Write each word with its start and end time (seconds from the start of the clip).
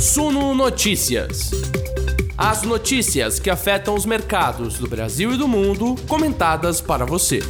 Suno 0.00 0.54
Notícias. 0.54 1.50
As 2.34 2.62
notícias 2.62 3.38
que 3.38 3.50
afetam 3.50 3.94
os 3.94 4.06
mercados 4.06 4.78
do 4.78 4.88
Brasil 4.88 5.34
e 5.34 5.36
do 5.36 5.46
mundo, 5.46 5.94
comentadas 6.08 6.80
para 6.80 7.04
você. 7.04 7.40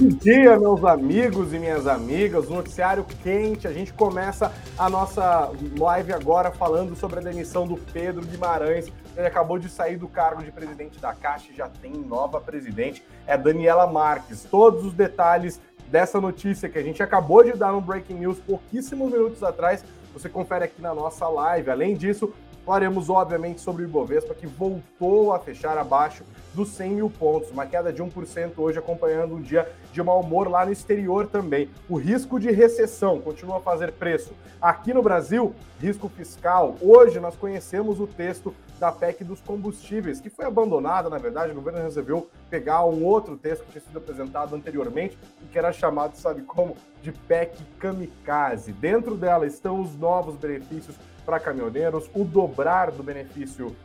Bom 0.00 0.08
dia, 0.08 0.56
meus 0.56 0.84
amigos 0.84 1.52
e 1.52 1.58
minhas 1.58 1.88
amigas. 1.88 2.48
Noticiário 2.48 3.04
quente. 3.24 3.66
A 3.66 3.72
gente 3.72 3.92
começa 3.92 4.52
a 4.78 4.88
nossa 4.88 5.50
live 5.76 6.12
agora 6.12 6.52
falando 6.52 6.94
sobre 6.94 7.18
a 7.18 7.22
demissão 7.22 7.66
do 7.66 7.76
Pedro 7.76 8.24
Guimarães. 8.24 8.86
Ele 9.16 9.26
acabou 9.26 9.58
de 9.58 9.68
sair 9.68 9.96
do 9.96 10.06
cargo 10.06 10.44
de 10.44 10.52
presidente 10.52 11.00
da 11.00 11.12
Caixa 11.12 11.50
e 11.52 11.56
já 11.56 11.68
tem 11.68 11.92
nova 11.92 12.40
presidente, 12.40 13.02
é 13.26 13.36
Daniela 13.36 13.84
Marques. 13.88 14.46
Todos 14.48 14.84
os 14.84 14.92
detalhes 14.92 15.60
dessa 15.90 16.20
notícia 16.20 16.68
que 16.68 16.78
a 16.78 16.82
gente 16.82 17.02
acabou 17.02 17.42
de 17.42 17.52
dar 17.54 17.72
no 17.72 17.80
Breaking 17.80 18.14
News 18.14 18.38
pouquíssimos 18.38 19.10
minutos 19.10 19.42
atrás, 19.42 19.84
você 20.18 20.28
confere 20.28 20.64
aqui 20.64 20.82
na 20.82 20.94
nossa 20.94 21.28
live. 21.28 21.70
Além 21.70 21.96
disso, 21.96 22.32
Falaremos, 22.68 23.08
obviamente, 23.08 23.62
sobre 23.62 23.82
o 23.82 23.86
Ibovespa, 23.86 24.34
que 24.34 24.46
voltou 24.46 25.32
a 25.32 25.38
fechar 25.38 25.78
abaixo 25.78 26.22
dos 26.52 26.68
100 26.72 26.90
mil 26.90 27.08
pontos, 27.08 27.50
uma 27.50 27.64
queda 27.64 27.90
de 27.90 28.02
1% 28.02 28.52
hoje, 28.58 28.78
acompanhando 28.78 29.36
um 29.36 29.40
dia 29.40 29.72
de 29.90 30.02
mau 30.02 30.20
humor 30.20 30.50
lá 30.50 30.66
no 30.66 30.72
exterior 30.72 31.26
também. 31.28 31.70
O 31.88 31.96
risco 31.96 32.38
de 32.38 32.50
recessão 32.50 33.22
continua 33.22 33.56
a 33.56 33.60
fazer 33.60 33.92
preço. 33.92 34.34
Aqui 34.60 34.92
no 34.92 35.02
Brasil, 35.02 35.54
risco 35.80 36.10
fiscal. 36.10 36.74
Hoje 36.78 37.18
nós 37.18 37.34
conhecemos 37.36 38.00
o 38.00 38.06
texto 38.06 38.54
da 38.78 38.92
PEC 38.92 39.24
dos 39.24 39.40
combustíveis, 39.40 40.20
que 40.20 40.30
foi 40.30 40.44
abandonada, 40.44 41.08
na 41.08 41.18
verdade, 41.18 41.52
o 41.52 41.54
governo 41.54 41.80
resolveu 41.82 42.30
pegar 42.48 42.84
um 42.84 43.04
outro 43.04 43.36
texto 43.36 43.64
que 43.64 43.72
tinha 43.72 43.82
sido 43.82 43.98
apresentado 43.98 44.54
anteriormente 44.54 45.18
e 45.42 45.46
que 45.46 45.58
era 45.58 45.72
chamado, 45.72 46.16
sabe 46.16 46.42
como, 46.42 46.76
de 47.02 47.12
PEC 47.12 47.58
kamikaze. 47.78 48.72
Dentro 48.72 49.16
dela 49.16 49.46
estão 49.46 49.80
os 49.80 49.96
novos 49.96 50.36
benefícios 50.36 50.96
para 51.24 51.40
caminhoneiros, 51.40 52.08
o 52.14 52.24
dobrar 52.24 52.90
do 52.90 53.02
benefício 53.02 53.76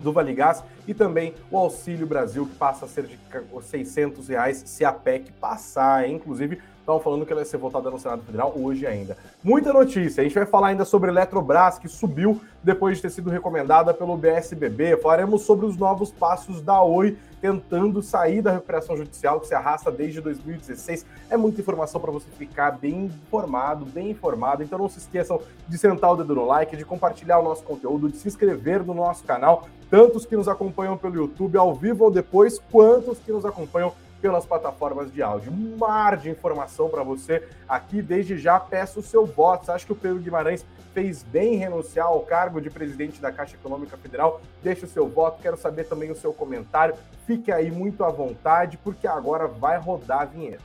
do 0.00 0.12
Vale 0.12 0.34
Gás 0.34 0.62
e 0.86 0.92
também 0.92 1.34
o 1.50 1.56
Auxílio 1.56 2.06
Brasil, 2.06 2.46
que 2.46 2.54
passa 2.56 2.84
a 2.84 2.88
ser 2.88 3.06
de 3.06 3.18
600 3.62 4.28
reais 4.28 4.62
se 4.66 4.84
a 4.84 4.92
PEC 4.92 5.32
passar. 5.32 6.08
Inclusive, 6.08 6.60
Estavam 6.84 7.00
falando 7.00 7.24
que 7.24 7.32
ela 7.32 7.40
ia 7.40 7.46
ser 7.46 7.56
votada 7.56 7.90
no 7.90 7.98
Senado 7.98 8.22
Federal 8.24 8.52
hoje 8.54 8.86
ainda. 8.86 9.16
Muita 9.42 9.72
notícia. 9.72 10.20
A 10.20 10.24
gente 10.24 10.34
vai 10.34 10.44
falar 10.44 10.66
ainda 10.68 10.84
sobre 10.84 11.10
Eletrobras, 11.10 11.78
que 11.78 11.88
subiu 11.88 12.38
depois 12.62 12.98
de 12.98 13.02
ter 13.04 13.10
sido 13.10 13.30
recomendada 13.30 13.94
pelo 13.94 14.14
BSBB. 14.18 14.98
Falaremos 14.98 15.42
sobre 15.42 15.64
os 15.64 15.78
novos 15.78 16.12
passos 16.12 16.60
da 16.60 16.82
Oi 16.82 17.16
tentando 17.40 18.02
sair 18.02 18.42
da 18.42 18.52
recuperação 18.52 18.98
judicial 18.98 19.40
que 19.40 19.46
se 19.46 19.54
arrasta 19.54 19.90
desde 19.90 20.20
2016. 20.20 21.06
É 21.30 21.38
muita 21.38 21.62
informação 21.62 21.98
para 21.98 22.10
você 22.10 22.28
ficar 22.38 22.72
bem 22.72 23.06
informado, 23.06 23.86
bem 23.86 24.10
informado. 24.10 24.62
Então 24.62 24.78
não 24.78 24.88
se 24.88 24.98
esqueçam 24.98 25.40
de 25.66 25.78
sentar 25.78 26.12
o 26.12 26.16
dedo 26.16 26.34
no 26.34 26.44
like, 26.44 26.76
de 26.76 26.84
compartilhar 26.84 27.38
o 27.38 27.42
nosso 27.42 27.62
conteúdo, 27.64 28.10
de 28.10 28.18
se 28.18 28.28
inscrever 28.28 28.84
no 28.84 28.92
nosso 28.92 29.24
canal, 29.24 29.66
tantos 29.90 30.26
que 30.26 30.36
nos 30.36 30.48
acompanham 30.48 30.98
pelo 30.98 31.16
YouTube 31.16 31.56
ao 31.56 31.74
vivo 31.74 32.04
ou 32.04 32.10
depois, 32.10 32.58
quantos 32.70 33.18
que 33.18 33.32
nos 33.32 33.46
acompanham 33.46 33.92
pelas 34.24 34.46
plataformas 34.46 35.12
de 35.12 35.22
áudio. 35.22 35.52
Um 35.52 35.76
mar 35.76 36.16
de 36.16 36.30
informação 36.30 36.88
para 36.88 37.02
você 37.02 37.46
aqui. 37.68 38.00
Desde 38.00 38.38
já 38.38 38.58
peço 38.58 39.00
o 39.00 39.02
seu 39.02 39.26
voto. 39.26 39.66
Você 39.66 39.72
acha 39.72 39.84
que 39.84 39.92
o 39.92 39.94
Pedro 39.94 40.18
Guimarães 40.18 40.64
fez 40.94 41.22
bem 41.22 41.56
renunciar 41.56 42.06
ao 42.06 42.20
cargo 42.20 42.58
de 42.58 42.70
presidente 42.70 43.20
da 43.20 43.30
Caixa 43.30 43.54
Econômica 43.54 43.98
Federal? 43.98 44.40
Deixe 44.62 44.86
o 44.86 44.88
seu 44.88 45.06
voto. 45.06 45.42
Quero 45.42 45.58
saber 45.58 45.84
também 45.84 46.10
o 46.10 46.16
seu 46.16 46.32
comentário. 46.32 46.94
Fique 47.26 47.52
aí 47.52 47.70
muito 47.70 48.02
à 48.02 48.08
vontade, 48.08 48.78
porque 48.78 49.06
agora 49.06 49.46
vai 49.46 49.78
rodar 49.78 50.22
a 50.22 50.24
vinheta. 50.24 50.62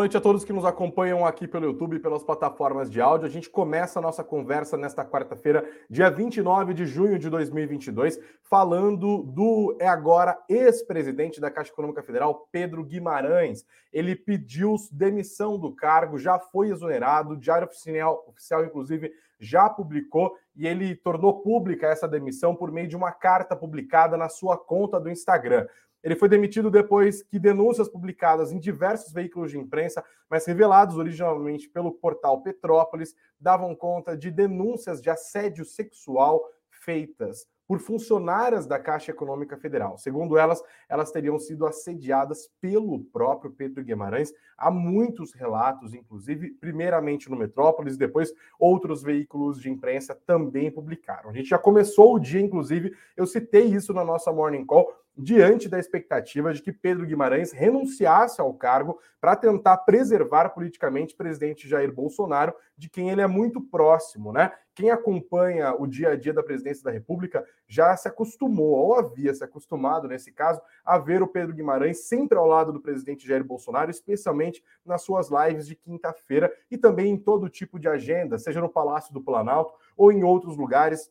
Noite 0.00 0.16
a 0.16 0.20
todos 0.20 0.46
que 0.46 0.52
nos 0.52 0.64
acompanham 0.64 1.26
aqui 1.26 1.46
pelo 1.46 1.66
YouTube 1.66 1.96
e 1.96 2.00
pelas 2.00 2.24
plataformas 2.24 2.90
de 2.90 3.02
áudio. 3.02 3.26
A 3.26 3.30
gente 3.30 3.50
começa 3.50 3.98
a 3.98 4.02
nossa 4.02 4.24
conversa 4.24 4.74
nesta 4.74 5.04
quarta-feira, 5.04 5.62
dia 5.90 6.10
29 6.10 6.72
de 6.72 6.86
junho 6.86 7.18
de 7.18 7.28
2022, 7.28 8.18
falando 8.42 9.22
do 9.22 9.76
é 9.78 9.86
agora 9.86 10.38
ex-presidente 10.48 11.38
da 11.38 11.50
Caixa 11.50 11.70
Econômica 11.70 12.02
Federal, 12.02 12.48
Pedro 12.50 12.82
Guimarães. 12.82 13.66
Ele 13.92 14.16
pediu 14.16 14.74
demissão 14.90 15.58
do 15.58 15.70
cargo, 15.70 16.18
já 16.18 16.38
foi 16.38 16.70
exonerado, 16.70 17.34
o 17.34 17.36
Diário 17.36 17.68
Oficial, 17.68 18.24
oficial 18.26 18.64
inclusive 18.64 19.12
já 19.38 19.68
publicou 19.68 20.34
e 20.54 20.66
ele 20.66 20.94
tornou 20.94 21.40
pública 21.42 21.88
essa 21.88 22.06
demissão 22.06 22.54
por 22.54 22.70
meio 22.70 22.88
de 22.88 22.96
uma 22.96 23.10
carta 23.12 23.56
publicada 23.56 24.16
na 24.16 24.28
sua 24.28 24.56
conta 24.56 25.00
do 25.00 25.10
Instagram. 25.10 25.66
Ele 26.02 26.16
foi 26.16 26.28
demitido 26.28 26.70
depois 26.70 27.22
que 27.22 27.38
denúncias 27.38 27.88
publicadas 27.88 28.52
em 28.52 28.58
diversos 28.58 29.12
veículos 29.12 29.50
de 29.50 29.58
imprensa, 29.58 30.02
mas 30.28 30.46
revelados 30.46 30.96
originalmente 30.96 31.68
pelo 31.68 31.92
portal 31.92 32.42
Petrópolis, 32.42 33.14
davam 33.38 33.74
conta 33.74 34.16
de 34.16 34.30
denúncias 34.30 35.00
de 35.00 35.10
assédio 35.10 35.64
sexual 35.64 36.42
feitas 36.70 37.46
por 37.70 37.78
funcionárias 37.78 38.66
da 38.66 38.80
Caixa 38.80 39.12
Econômica 39.12 39.56
Federal. 39.56 39.96
Segundo 39.96 40.36
elas, 40.36 40.60
elas 40.88 41.12
teriam 41.12 41.38
sido 41.38 41.64
assediadas 41.64 42.50
pelo 42.60 42.98
próprio 42.98 43.52
Pedro 43.52 43.84
Guimarães. 43.84 44.32
Há 44.58 44.72
muitos 44.72 45.32
relatos, 45.32 45.94
inclusive, 45.94 46.50
primeiramente 46.54 47.30
no 47.30 47.36
Metrópolis, 47.36 47.96
depois 47.96 48.34
outros 48.58 49.04
veículos 49.04 49.60
de 49.60 49.70
imprensa 49.70 50.18
também 50.26 50.68
publicaram. 50.68 51.30
A 51.30 51.32
gente 51.32 51.48
já 51.48 51.58
começou 51.58 52.16
o 52.16 52.18
dia, 52.18 52.40
inclusive, 52.40 52.92
eu 53.16 53.24
citei 53.24 53.66
isso 53.66 53.94
na 53.94 54.04
nossa 54.04 54.32
Morning 54.32 54.66
Call, 54.66 54.92
diante 55.16 55.68
da 55.68 55.78
expectativa 55.78 56.52
de 56.52 56.62
que 56.62 56.72
Pedro 56.72 57.06
Guimarães 57.06 57.52
renunciasse 57.52 58.40
ao 58.40 58.54
cargo 58.54 58.98
para 59.20 59.36
tentar 59.36 59.76
preservar 59.78 60.50
politicamente 60.50 61.14
o 61.14 61.16
presidente 61.16 61.68
Jair 61.68 61.92
Bolsonaro, 61.92 62.54
de 62.76 62.88
quem 62.88 63.10
ele 63.10 63.20
é 63.20 63.26
muito 63.26 63.60
próximo, 63.60 64.32
né? 64.32 64.50
Quem 64.74 64.90
acompanha 64.90 65.74
o 65.74 65.86
dia 65.86 66.10
a 66.10 66.16
dia 66.16 66.32
da 66.32 66.42
presidência 66.42 66.82
da 66.82 66.90
República 66.90 67.44
já 67.68 67.94
se 67.96 68.08
acostumou, 68.08 68.70
ou 68.70 68.94
havia 68.94 69.34
se 69.34 69.44
acostumado, 69.44 70.08
nesse 70.08 70.32
caso, 70.32 70.60
a 70.84 70.96
ver 70.96 71.22
o 71.22 71.28
Pedro 71.28 71.54
Guimarães 71.54 72.08
sempre 72.08 72.38
ao 72.38 72.46
lado 72.46 72.72
do 72.72 72.80
presidente 72.80 73.26
Jair 73.26 73.44
Bolsonaro, 73.44 73.90
especialmente 73.90 74.64
nas 74.84 75.02
suas 75.02 75.28
lives 75.28 75.66
de 75.66 75.76
quinta-feira 75.76 76.50
e 76.70 76.78
também 76.78 77.12
em 77.12 77.18
todo 77.18 77.50
tipo 77.50 77.78
de 77.78 77.88
agenda, 77.88 78.38
seja 78.38 78.60
no 78.60 78.70
Palácio 78.70 79.12
do 79.12 79.22
Planalto 79.22 79.74
ou 79.96 80.10
em 80.10 80.24
outros 80.24 80.56
lugares 80.56 81.10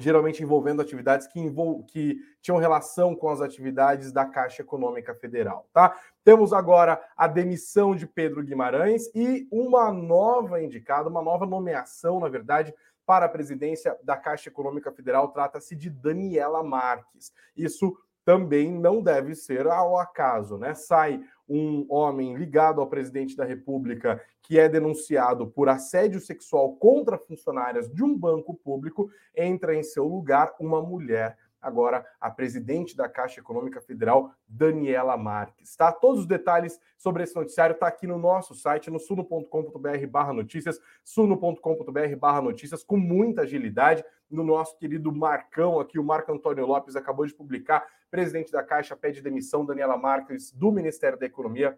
geralmente 0.00 0.42
envolvendo 0.42 0.80
atividades 0.80 1.26
que, 1.26 1.38
envol... 1.38 1.84
que 1.84 2.18
tinham 2.40 2.58
relação 2.58 3.14
com 3.14 3.28
as 3.28 3.40
atividades 3.40 4.10
da 4.10 4.24
Caixa 4.24 4.62
Econômica 4.62 5.14
Federal, 5.14 5.68
tá? 5.72 5.94
Temos 6.24 6.52
agora 6.52 7.00
a 7.16 7.28
demissão 7.28 7.94
de 7.94 8.06
Pedro 8.06 8.42
Guimarães 8.42 9.14
e 9.14 9.46
uma 9.52 9.92
nova 9.92 10.62
indicada, 10.62 11.08
uma 11.08 11.22
nova 11.22 11.44
nomeação, 11.44 12.18
na 12.18 12.28
verdade, 12.28 12.74
para 13.04 13.26
a 13.26 13.28
presidência 13.28 13.96
da 14.02 14.16
Caixa 14.16 14.48
Econômica 14.48 14.90
Federal, 14.90 15.28
trata-se 15.28 15.76
de 15.76 15.90
Daniela 15.90 16.62
Marques. 16.62 17.32
Isso 17.56 17.96
também 18.24 18.70
não 18.70 19.02
deve 19.02 19.34
ser 19.34 19.66
ao 19.66 19.98
acaso, 19.98 20.58
né? 20.58 20.74
Sai 20.74 21.20
um 21.48 21.84
homem 21.88 22.36
ligado 22.36 22.80
ao 22.80 22.88
presidente 22.88 23.36
da 23.36 23.44
República 23.44 24.22
que 24.42 24.58
é 24.58 24.68
denunciado 24.68 25.46
por 25.46 25.68
assédio 25.68 26.20
sexual 26.20 26.76
contra 26.76 27.18
funcionárias 27.18 27.88
de 27.88 28.02
um 28.02 28.16
banco 28.16 28.54
público, 28.54 29.10
entra 29.34 29.74
em 29.74 29.82
seu 29.82 30.06
lugar 30.06 30.54
uma 30.60 30.82
mulher 30.82 31.36
agora 31.60 32.06
a 32.20 32.30
presidente 32.30 32.96
da 32.96 33.08
Caixa 33.08 33.40
Econômica 33.40 33.80
Federal, 33.80 34.32
Daniela 34.48 35.16
Marques. 35.16 35.74
Tá? 35.76 35.92
Todos 35.92 36.20
os 36.20 36.26
detalhes 36.26 36.80
sobre 36.96 37.22
esse 37.22 37.34
noticiário 37.34 37.76
tá 37.76 37.86
aqui 37.86 38.06
no 38.06 38.18
nosso 38.18 38.54
site, 38.54 38.90
no 38.90 38.98
suno.com.br 38.98 40.06
barra 40.08 40.32
notícias, 40.32 40.80
suno.com.br 41.04 42.16
barra 42.18 42.40
notícias, 42.40 42.82
com 42.82 42.96
muita 42.96 43.42
agilidade, 43.42 44.04
no 44.30 44.44
nosso 44.44 44.76
querido 44.76 45.12
Marcão 45.12 45.80
aqui, 45.80 45.98
o 45.98 46.04
Marco 46.04 46.32
Antônio 46.32 46.64
Lopes 46.64 46.94
acabou 46.94 47.26
de 47.26 47.34
publicar, 47.34 47.84
presidente 48.10 48.52
da 48.52 48.62
Caixa 48.62 48.96
pede 48.96 49.20
demissão, 49.20 49.64
Daniela 49.64 49.96
Marques, 49.96 50.52
do 50.52 50.70
Ministério 50.70 51.18
da 51.18 51.26
Economia, 51.26 51.76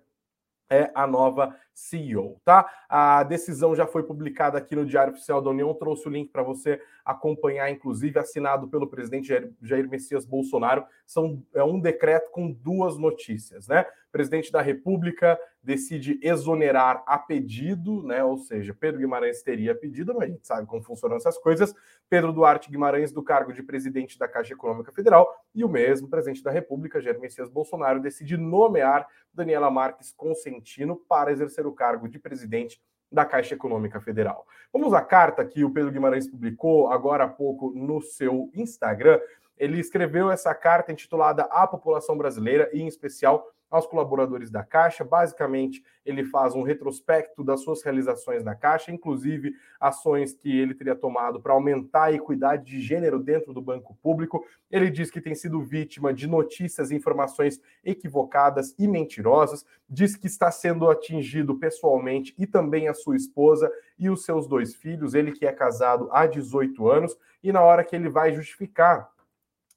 é 0.73 0.91
a 0.95 1.07
nova 1.07 1.55
CEO, 1.75 2.41
tá? 2.45 2.69
A 2.89 3.23
decisão 3.23 3.75
já 3.75 3.87
foi 3.87 4.03
publicada 4.03 4.57
aqui 4.57 4.75
no 4.75 4.87
Diário 4.87 5.13
Oficial 5.13 5.41
da 5.43 5.51
União, 5.51 5.73
trouxe 5.75 6.07
o 6.09 6.11
link 6.11 6.31
para 6.31 6.43
você 6.43 6.81
acompanhar, 7.05 7.71
inclusive 7.71 8.19
assinado 8.19 8.69
pelo 8.69 8.87
presidente 8.87 9.29
Jair, 9.29 9.53
Jair 9.61 9.89
Messias 9.89 10.25
Bolsonaro. 10.25 10.85
São, 11.07 11.43
é 11.55 11.63
um 11.65 11.79
decreto 11.79 12.31
com 12.31 12.51
duas 12.51 12.97
notícias, 12.97 13.69
né? 13.69 13.83
O 14.09 14.13
presidente 14.13 14.53
da 14.53 14.61
República 14.61 15.39
decide 15.63 16.19
exonerar 16.23 17.03
a 17.07 17.19
pedido, 17.19 18.03
né? 18.03 18.23
Ou 18.23 18.37
seja, 18.37 18.75
Pedro 18.79 19.01
Guimarães 19.01 19.43
teria 19.43 19.75
pedido, 19.75 20.13
mas 20.15 20.25
a 20.25 20.33
gente 20.33 20.47
sabe 20.47 20.67
como 20.67 20.83
funcionam 20.83 21.17
essas 21.17 21.39
coisas. 21.39 21.75
Pedro 22.11 22.33
Duarte 22.33 22.71
Guimarães 22.71 23.13
do 23.13 23.23
cargo 23.23 23.53
de 23.53 23.63
presidente 23.63 24.19
da 24.19 24.29
Caixa 24.29 24.53
Econômica 24.53 24.93
Federal 24.93 25.35
e 25.55 25.65
o 25.65 25.69
mesmo 25.69 26.09
presidente 26.09 26.43
da 26.43 26.51
República, 26.51 27.01
Jair 27.01 27.19
Messias 27.19 27.49
Bolsonaro, 27.49 28.01
decide 28.01 28.37
nomear 28.37 29.07
Daniela 29.32 29.70
Marques 29.70 30.12
Consentino 30.12 30.96
para 31.08 31.32
exercer 31.32 31.67
o 31.67 31.73
cargo 31.73 32.08
de 32.08 32.19
presidente 32.19 32.81
da 33.11 33.25
Caixa 33.25 33.55
Econômica 33.55 34.00
Federal. 34.00 34.46
Vamos 34.73 34.94
à 34.94 35.02
carta 35.02 35.44
que 35.44 35.64
o 35.64 35.70
Pedro 35.70 35.93
Guimarães 35.93 36.29
publicou 36.29 36.88
agora 36.88 37.25
há 37.25 37.29
pouco 37.29 37.70
no 37.75 38.00
seu 38.00 38.50
Instagram. 38.55 39.20
Ele 39.56 39.79
escreveu 39.79 40.31
essa 40.31 40.55
carta 40.55 40.93
intitulada 40.93 41.43
À 41.44 41.67
População 41.67 42.17
Brasileira 42.17 42.70
e, 42.73 42.81
em 42.81 42.87
especial, 42.87 43.46
aos 43.73 43.87
colaboradores 43.87 44.51
da 44.51 44.63
Caixa. 44.63 45.03
Basicamente, 45.03 45.83
ele 46.05 46.23
faz 46.25 46.55
um 46.55 46.63
retrospecto 46.63 47.43
das 47.43 47.63
suas 47.63 47.83
realizações 47.83 48.45
na 48.45 48.55
Caixa, 48.55 48.93
inclusive 48.93 49.55
ações 49.81 50.35
que 50.35 50.61
ele 50.61 50.75
teria 50.75 50.95
tomado 50.95 51.41
para 51.41 51.55
aumentar 51.55 52.05
a 52.05 52.13
equidade 52.13 52.67
de 52.67 52.81
gênero 52.83 53.19
dentro 53.19 53.55
do 53.55 53.63
banco 53.63 53.97
público. 54.03 54.45
Ele 54.71 54.91
diz 54.91 55.11
que 55.11 55.23
tem 55.23 55.35
sido 55.35 55.63
vítima 55.63 56.13
de 56.13 56.27
notícias 56.29 56.91
e 56.91 56.95
informações 56.95 57.59
equivocadas 57.83 58.75
e 58.79 58.87
mentirosas, 58.87 59.65
diz 59.89 60.15
que 60.17 60.27
está 60.27 60.51
sendo 60.51 60.91
atingido 60.91 61.59
pessoalmente 61.59 62.35
e 62.39 62.47
também 62.47 62.89
a 62.89 62.95
sua 62.95 63.17
esposa 63.17 63.73
e 63.99 64.11
os 64.11 64.25
seus 64.25 64.47
dois 64.47 64.75
filhos, 64.75 65.15
ele 65.15 65.33
que 65.33 65.47
é 65.47 65.53
casado 65.53 66.11
há 66.13 66.27
18 66.27 66.91
anos, 66.91 67.17
e 67.43 67.51
na 67.51 67.63
hora 67.63 67.83
que 67.83 67.97
ele 67.97 68.11
vai 68.11 68.33
justificar 68.33 69.11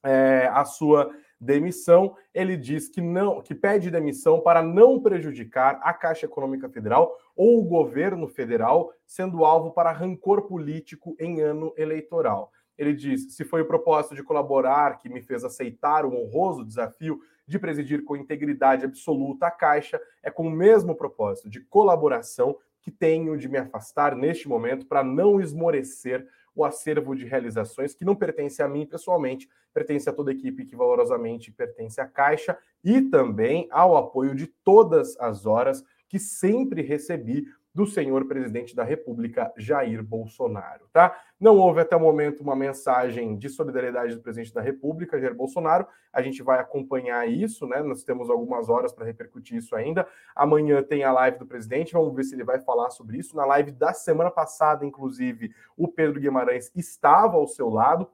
é, 0.02 0.50
a 0.52 0.64
sua 0.66 1.10
demissão, 1.40 2.16
ele 2.32 2.56
diz 2.56 2.88
que 2.88 3.00
não, 3.00 3.42
que 3.42 3.54
pede 3.54 3.90
demissão 3.90 4.40
para 4.40 4.62
não 4.62 5.00
prejudicar 5.00 5.78
a 5.82 5.92
Caixa 5.92 6.26
Econômica 6.26 6.68
Federal 6.68 7.16
ou 7.34 7.60
o 7.60 7.64
governo 7.64 8.26
federal, 8.26 8.92
sendo 9.06 9.44
alvo 9.44 9.70
para 9.70 9.92
rancor 9.92 10.42
político 10.42 11.14
em 11.20 11.40
ano 11.40 11.74
eleitoral. 11.76 12.50
Ele 12.78 12.94
diz: 12.94 13.34
se 13.34 13.44
foi 13.44 13.62
o 13.62 13.66
propósito 13.66 14.14
de 14.14 14.22
colaborar 14.22 14.98
que 14.98 15.08
me 15.08 15.22
fez 15.22 15.44
aceitar 15.44 16.04
o 16.04 16.14
honroso 16.14 16.64
desafio 16.64 17.20
de 17.46 17.58
presidir 17.58 18.04
com 18.04 18.16
integridade 18.16 18.84
absoluta 18.84 19.46
a 19.46 19.50
Caixa, 19.50 20.00
é 20.22 20.30
com 20.30 20.46
o 20.48 20.50
mesmo 20.50 20.94
propósito 20.94 21.48
de 21.48 21.60
colaboração 21.60 22.56
que 22.80 22.90
tenho 22.90 23.36
de 23.36 23.48
me 23.48 23.58
afastar 23.58 24.14
neste 24.14 24.48
momento 24.48 24.86
para 24.86 25.02
não 25.02 25.40
esmorecer 25.40 26.26
o 26.56 26.64
acervo 26.64 27.14
de 27.14 27.26
realizações 27.26 27.94
que 27.94 28.04
não 28.04 28.16
pertence 28.16 28.62
a 28.62 28.68
mim 28.68 28.86
pessoalmente, 28.86 29.48
pertence 29.74 30.08
a 30.08 30.12
toda 30.12 30.30
a 30.30 30.34
equipe 30.34 30.64
que 30.64 30.74
valorosamente 30.74 31.52
pertence 31.52 32.00
à 32.00 32.06
Caixa 32.06 32.58
e 32.82 33.02
também 33.02 33.68
ao 33.70 33.96
apoio 33.96 34.34
de 34.34 34.46
todas 34.46 35.16
as 35.20 35.44
horas 35.44 35.84
que 36.08 36.18
sempre 36.18 36.80
recebi 36.80 37.46
do 37.76 37.86
senhor 37.86 38.26
presidente 38.26 38.74
da 38.74 38.82
República, 38.82 39.52
Jair 39.54 40.02
Bolsonaro, 40.02 40.88
tá? 40.90 41.14
Não 41.38 41.58
houve 41.58 41.82
até 41.82 41.94
o 41.94 42.00
momento 42.00 42.40
uma 42.40 42.56
mensagem 42.56 43.36
de 43.36 43.50
solidariedade 43.50 44.14
do 44.14 44.22
presidente 44.22 44.54
da 44.54 44.62
República, 44.62 45.20
Jair 45.20 45.34
Bolsonaro. 45.34 45.86
A 46.10 46.22
gente 46.22 46.42
vai 46.42 46.58
acompanhar 46.58 47.28
isso, 47.28 47.66
né? 47.66 47.82
Nós 47.82 48.02
temos 48.02 48.30
algumas 48.30 48.70
horas 48.70 48.94
para 48.94 49.04
repercutir 49.04 49.58
isso 49.58 49.76
ainda. 49.76 50.08
Amanhã 50.34 50.82
tem 50.82 51.04
a 51.04 51.12
live 51.12 51.38
do 51.38 51.44
presidente, 51.44 51.92
vamos 51.92 52.14
ver 52.16 52.24
se 52.24 52.34
ele 52.34 52.44
vai 52.44 52.58
falar 52.58 52.88
sobre 52.88 53.18
isso. 53.18 53.36
Na 53.36 53.44
live 53.44 53.70
da 53.72 53.92
semana 53.92 54.30
passada, 54.30 54.86
inclusive, 54.86 55.52
o 55.76 55.86
Pedro 55.86 56.18
Guimarães 56.18 56.72
estava 56.74 57.36
ao 57.36 57.46
seu 57.46 57.68
lado. 57.68 58.08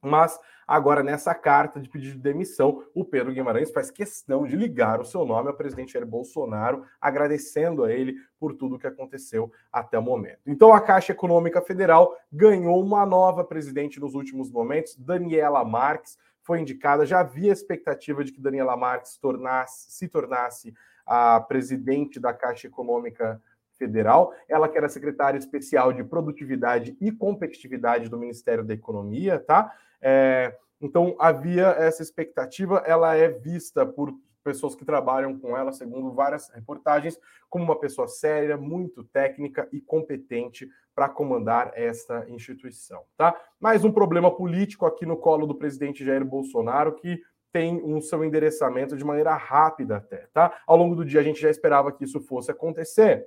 Mas 0.00 0.40
agora, 0.66 1.02
nessa 1.02 1.34
carta 1.34 1.80
de 1.80 1.88
pedido 1.88 2.14
de 2.14 2.22
demissão, 2.22 2.84
o 2.94 3.04
Pedro 3.04 3.32
Guimarães 3.32 3.70
faz 3.70 3.90
questão 3.90 4.46
de 4.46 4.56
ligar 4.56 5.00
o 5.00 5.04
seu 5.04 5.24
nome 5.24 5.48
ao 5.48 5.56
presidente 5.56 5.92
Jair 5.92 6.06
Bolsonaro, 6.06 6.84
agradecendo 7.00 7.84
a 7.84 7.92
ele 7.92 8.16
por 8.38 8.54
tudo 8.54 8.76
o 8.76 8.78
que 8.78 8.86
aconteceu 8.86 9.52
até 9.72 9.98
o 9.98 10.02
momento. 10.02 10.40
Então, 10.46 10.72
a 10.72 10.80
Caixa 10.80 11.12
Econômica 11.12 11.60
Federal 11.62 12.16
ganhou 12.32 12.82
uma 12.82 13.06
nova 13.06 13.44
presidente 13.44 14.00
nos 14.00 14.14
últimos 14.14 14.50
momentos, 14.50 14.96
Daniela 14.96 15.64
Marques, 15.64 16.18
foi 16.42 16.60
indicada. 16.60 17.04
Já 17.04 17.20
havia 17.20 17.52
expectativa 17.52 18.22
de 18.22 18.32
que 18.32 18.40
Daniela 18.40 18.76
Marques 18.76 19.18
tornasse, 19.18 19.90
se 19.90 20.08
tornasse 20.08 20.72
a 21.04 21.40
presidente 21.40 22.20
da 22.20 22.32
Caixa 22.32 22.68
Econômica 22.68 23.24
Federal, 23.24 23.54
ela 24.48 24.68
que 24.68 24.78
era 24.78 24.88
secretária 24.88 25.38
especial 25.38 25.92
de 25.92 26.04
produtividade 26.04 26.96
e 27.00 27.12
competitividade 27.12 28.08
do 28.08 28.18
Ministério 28.18 28.64
da 28.64 28.74
Economia, 28.74 29.38
tá? 29.38 29.72
É, 30.00 30.56
então 30.80 31.16
havia 31.18 31.68
essa 31.68 32.02
expectativa, 32.02 32.82
ela 32.86 33.14
é 33.14 33.28
vista 33.28 33.84
por 33.84 34.14
pessoas 34.44 34.76
que 34.76 34.84
trabalham 34.84 35.36
com 35.36 35.56
ela, 35.56 35.72
segundo 35.72 36.12
várias 36.12 36.48
reportagens, 36.50 37.18
como 37.50 37.64
uma 37.64 37.78
pessoa 37.78 38.06
séria, 38.06 38.56
muito 38.56 39.02
técnica 39.02 39.68
e 39.72 39.80
competente 39.80 40.68
para 40.94 41.08
comandar 41.08 41.72
esta 41.74 42.24
instituição, 42.28 43.02
tá? 43.16 43.38
Mais 43.60 43.84
um 43.84 43.92
problema 43.92 44.30
político 44.30 44.86
aqui 44.86 45.04
no 45.04 45.16
colo 45.16 45.46
do 45.46 45.54
presidente 45.54 46.04
Jair 46.04 46.24
Bolsonaro 46.24 46.94
que 46.94 47.20
tem 47.52 47.82
um 47.82 48.00
seu 48.00 48.22
endereçamento 48.22 48.96
de 48.96 49.04
maneira 49.04 49.34
rápida 49.34 49.96
até, 49.96 50.28
tá? 50.32 50.60
Ao 50.66 50.76
longo 50.76 50.94
do 50.94 51.04
dia 51.04 51.20
a 51.20 51.22
gente 51.22 51.40
já 51.40 51.50
esperava 51.50 51.90
que 51.90 52.04
isso 52.04 52.20
fosse 52.20 52.50
acontecer. 52.50 53.26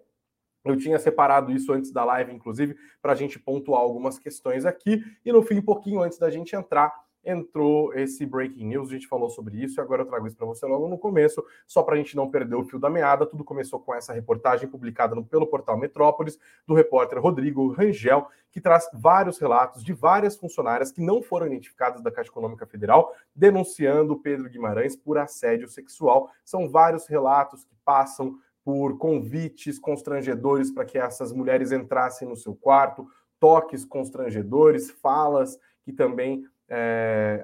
Eu 0.63 0.77
tinha 0.77 0.99
separado 0.99 1.51
isso 1.51 1.71
antes 1.71 1.91
da 1.91 2.03
live, 2.03 2.33
inclusive, 2.33 2.75
para 3.01 3.13
a 3.13 3.15
gente 3.15 3.39
pontuar 3.39 3.81
algumas 3.81 4.19
questões 4.19 4.65
aqui. 4.65 5.03
E 5.25 5.31
no 5.31 5.41
fim, 5.41 5.59
um 5.59 5.63
pouquinho 5.63 6.01
antes 6.01 6.17
da 6.17 6.29
gente 6.29 6.55
entrar, 6.55 6.93
entrou 7.23 7.93
esse 7.93 8.25
breaking 8.25 8.67
news. 8.67 8.89
A 8.89 8.93
gente 8.93 9.07
falou 9.07 9.29
sobre 9.29 9.61
isso 9.63 9.79
e 9.79 9.81
agora 9.81 10.01
eu 10.01 10.05
trago 10.05 10.27
isso 10.27 10.35
para 10.35 10.45
você 10.45 10.65
logo 10.65 10.87
no 10.87 10.97
começo, 10.97 11.43
só 11.67 11.83
para 11.83 11.95
a 11.95 11.97
gente 11.97 12.15
não 12.15 12.29
perder 12.29 12.55
o 12.55 12.63
fio 12.63 12.79
da 12.79 12.89
meada. 12.89 13.25
Tudo 13.25 13.43
começou 13.43 13.79
com 13.79 13.93
essa 13.93 14.13
reportagem 14.13 14.67
publicada 14.67 15.15
no, 15.15 15.23
pelo 15.23 15.47
portal 15.47 15.77
Metrópolis, 15.77 16.39
do 16.65 16.73
repórter 16.73 17.19
Rodrigo 17.19 17.71
Rangel, 17.71 18.27
que 18.51 18.61
traz 18.61 18.89
vários 18.93 19.37
relatos 19.37 19.83
de 19.83 19.93
várias 19.93 20.35
funcionárias 20.35 20.91
que 20.91 21.01
não 21.01 21.21
foram 21.21 21.47
identificadas 21.47 22.01
da 22.01 22.11
Caixa 22.11 22.29
Econômica 22.29 22.65
Federal, 22.65 23.13
denunciando 23.35 24.17
Pedro 24.17 24.49
Guimarães 24.49 24.95
por 24.95 25.17
assédio 25.17 25.67
sexual. 25.67 26.31
São 26.43 26.69
vários 26.69 27.07
relatos 27.07 27.63
que 27.63 27.75
passam 27.85 28.37
por 28.69 28.99
convites 28.99 29.79
constrangedores 29.79 30.69
para 30.69 30.85
que 30.85 30.95
essas 30.95 31.33
mulheres 31.33 31.71
entrassem 31.71 32.27
no 32.27 32.35
seu 32.35 32.53
quarto, 32.53 33.07
toques 33.39 33.83
constrangedores, 33.83 34.91
falas 34.91 35.57
que 35.81 35.91
também 35.91 36.45
é, 36.69 37.43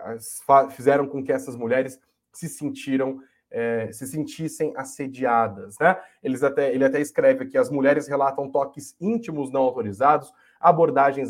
fizeram 0.70 1.08
com 1.08 1.24
que 1.24 1.32
essas 1.32 1.56
mulheres 1.56 2.00
se 2.32 2.48
sentiram 2.48 3.20
é, 3.50 3.92
se 3.92 4.06
sentissem 4.06 4.72
assediadas, 4.78 5.80
né? 5.80 6.00
Eles 6.22 6.44
até, 6.44 6.72
ele 6.72 6.86
até 6.86 7.02
escreve 7.02 7.46
aqui: 7.46 7.58
as 7.58 7.72
mulheres 7.72 8.08
relatam 8.08 8.52
toques 8.52 8.96
íntimos 9.02 9.50
não 9.52 9.62
autorizados, 9.62 10.32
abordagens 10.66 11.30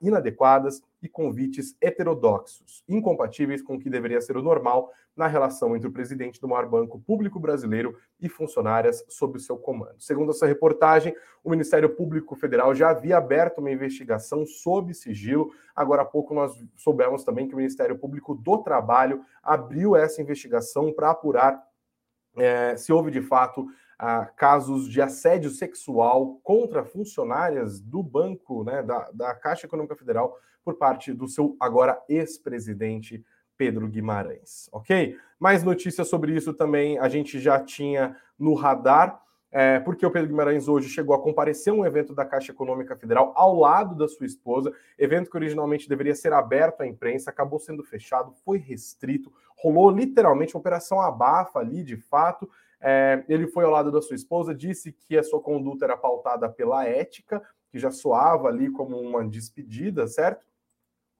inadequadas 0.00 0.80
e 1.02 1.08
convites 1.08 1.76
heterodoxos, 1.80 2.84
incompatíveis 2.88 3.60
com 3.60 3.74
o 3.74 3.80
que 3.80 3.90
deveria 3.90 4.20
ser 4.20 4.36
o 4.36 4.42
normal 4.42 4.92
na 5.16 5.26
relação 5.26 5.74
entre 5.74 5.88
o 5.88 5.92
presidente 5.92 6.40
do 6.40 6.46
maior 6.46 6.68
banco 6.68 7.00
público 7.00 7.40
brasileiro 7.40 7.98
e 8.20 8.28
funcionárias 8.28 9.04
sob 9.08 9.38
o 9.38 9.40
seu 9.40 9.56
comando. 9.56 9.96
Segundo 9.98 10.30
essa 10.30 10.46
reportagem, 10.46 11.12
o 11.42 11.50
Ministério 11.50 11.96
Público 11.96 12.36
Federal 12.36 12.72
já 12.72 12.90
havia 12.90 13.16
aberto 13.16 13.58
uma 13.58 13.72
investigação 13.72 14.46
sob 14.46 14.94
sigilo. 14.94 15.50
Agora 15.74 16.02
há 16.02 16.04
pouco 16.04 16.32
nós 16.32 16.56
soubemos 16.76 17.24
também 17.24 17.48
que 17.48 17.54
o 17.54 17.56
Ministério 17.56 17.98
Público 17.98 18.36
do 18.36 18.58
Trabalho 18.58 19.24
abriu 19.42 19.96
essa 19.96 20.22
investigação 20.22 20.92
para 20.92 21.10
apurar 21.10 21.60
é, 22.36 22.76
se 22.76 22.92
houve 22.92 23.10
de 23.10 23.20
fato 23.20 23.66
casos 24.36 24.88
de 24.88 25.02
assédio 25.02 25.50
sexual 25.50 26.40
contra 26.42 26.84
funcionárias 26.84 27.80
do 27.80 28.02
banco, 28.02 28.64
né, 28.64 28.82
da, 28.82 29.10
da 29.12 29.34
Caixa 29.34 29.66
Econômica 29.66 29.94
Federal, 29.94 30.38
por 30.64 30.74
parte 30.74 31.12
do 31.12 31.28
seu 31.28 31.56
agora 31.60 32.00
ex-presidente 32.08 33.24
Pedro 33.56 33.86
Guimarães, 33.88 34.70
ok? 34.72 35.16
Mais 35.38 35.62
notícias 35.62 36.08
sobre 36.08 36.34
isso 36.34 36.54
também 36.54 36.98
a 36.98 37.08
gente 37.10 37.38
já 37.38 37.60
tinha 37.60 38.16
no 38.38 38.54
radar, 38.54 39.20
é, 39.52 39.80
porque 39.80 40.06
o 40.06 40.10
Pedro 40.10 40.28
Guimarães 40.28 40.66
hoje 40.66 40.88
chegou 40.88 41.14
a 41.14 41.20
comparecer 41.20 41.70
a 41.72 41.76
um 41.76 41.84
evento 41.84 42.14
da 42.14 42.24
Caixa 42.24 42.52
Econômica 42.52 42.96
Federal 42.96 43.34
ao 43.36 43.54
lado 43.54 43.94
da 43.94 44.08
sua 44.08 44.24
esposa, 44.24 44.72
evento 44.98 45.30
que 45.30 45.36
originalmente 45.36 45.88
deveria 45.88 46.14
ser 46.14 46.32
aberto 46.32 46.80
à 46.80 46.86
imprensa, 46.86 47.28
acabou 47.28 47.58
sendo 47.58 47.82
fechado, 47.82 48.32
foi 48.44 48.56
restrito, 48.56 49.30
rolou 49.58 49.90
literalmente 49.90 50.54
uma 50.54 50.60
operação 50.60 50.98
abafa 51.00 51.58
ali, 51.58 51.82
de 51.82 51.96
fato, 51.96 52.48
é, 52.80 53.24
ele 53.28 53.46
foi 53.46 53.64
ao 53.64 53.70
lado 53.70 53.92
da 53.92 54.00
sua 54.00 54.16
esposa, 54.16 54.54
disse 54.54 54.92
que 54.92 55.16
a 55.16 55.22
sua 55.22 55.40
conduta 55.40 55.84
era 55.84 55.96
pautada 55.96 56.48
pela 56.48 56.84
ética, 56.86 57.42
que 57.70 57.78
já 57.78 57.90
soava 57.90 58.48
ali 58.48 58.70
como 58.70 58.98
uma 58.98 59.26
despedida, 59.26 60.06
certo? 60.08 60.46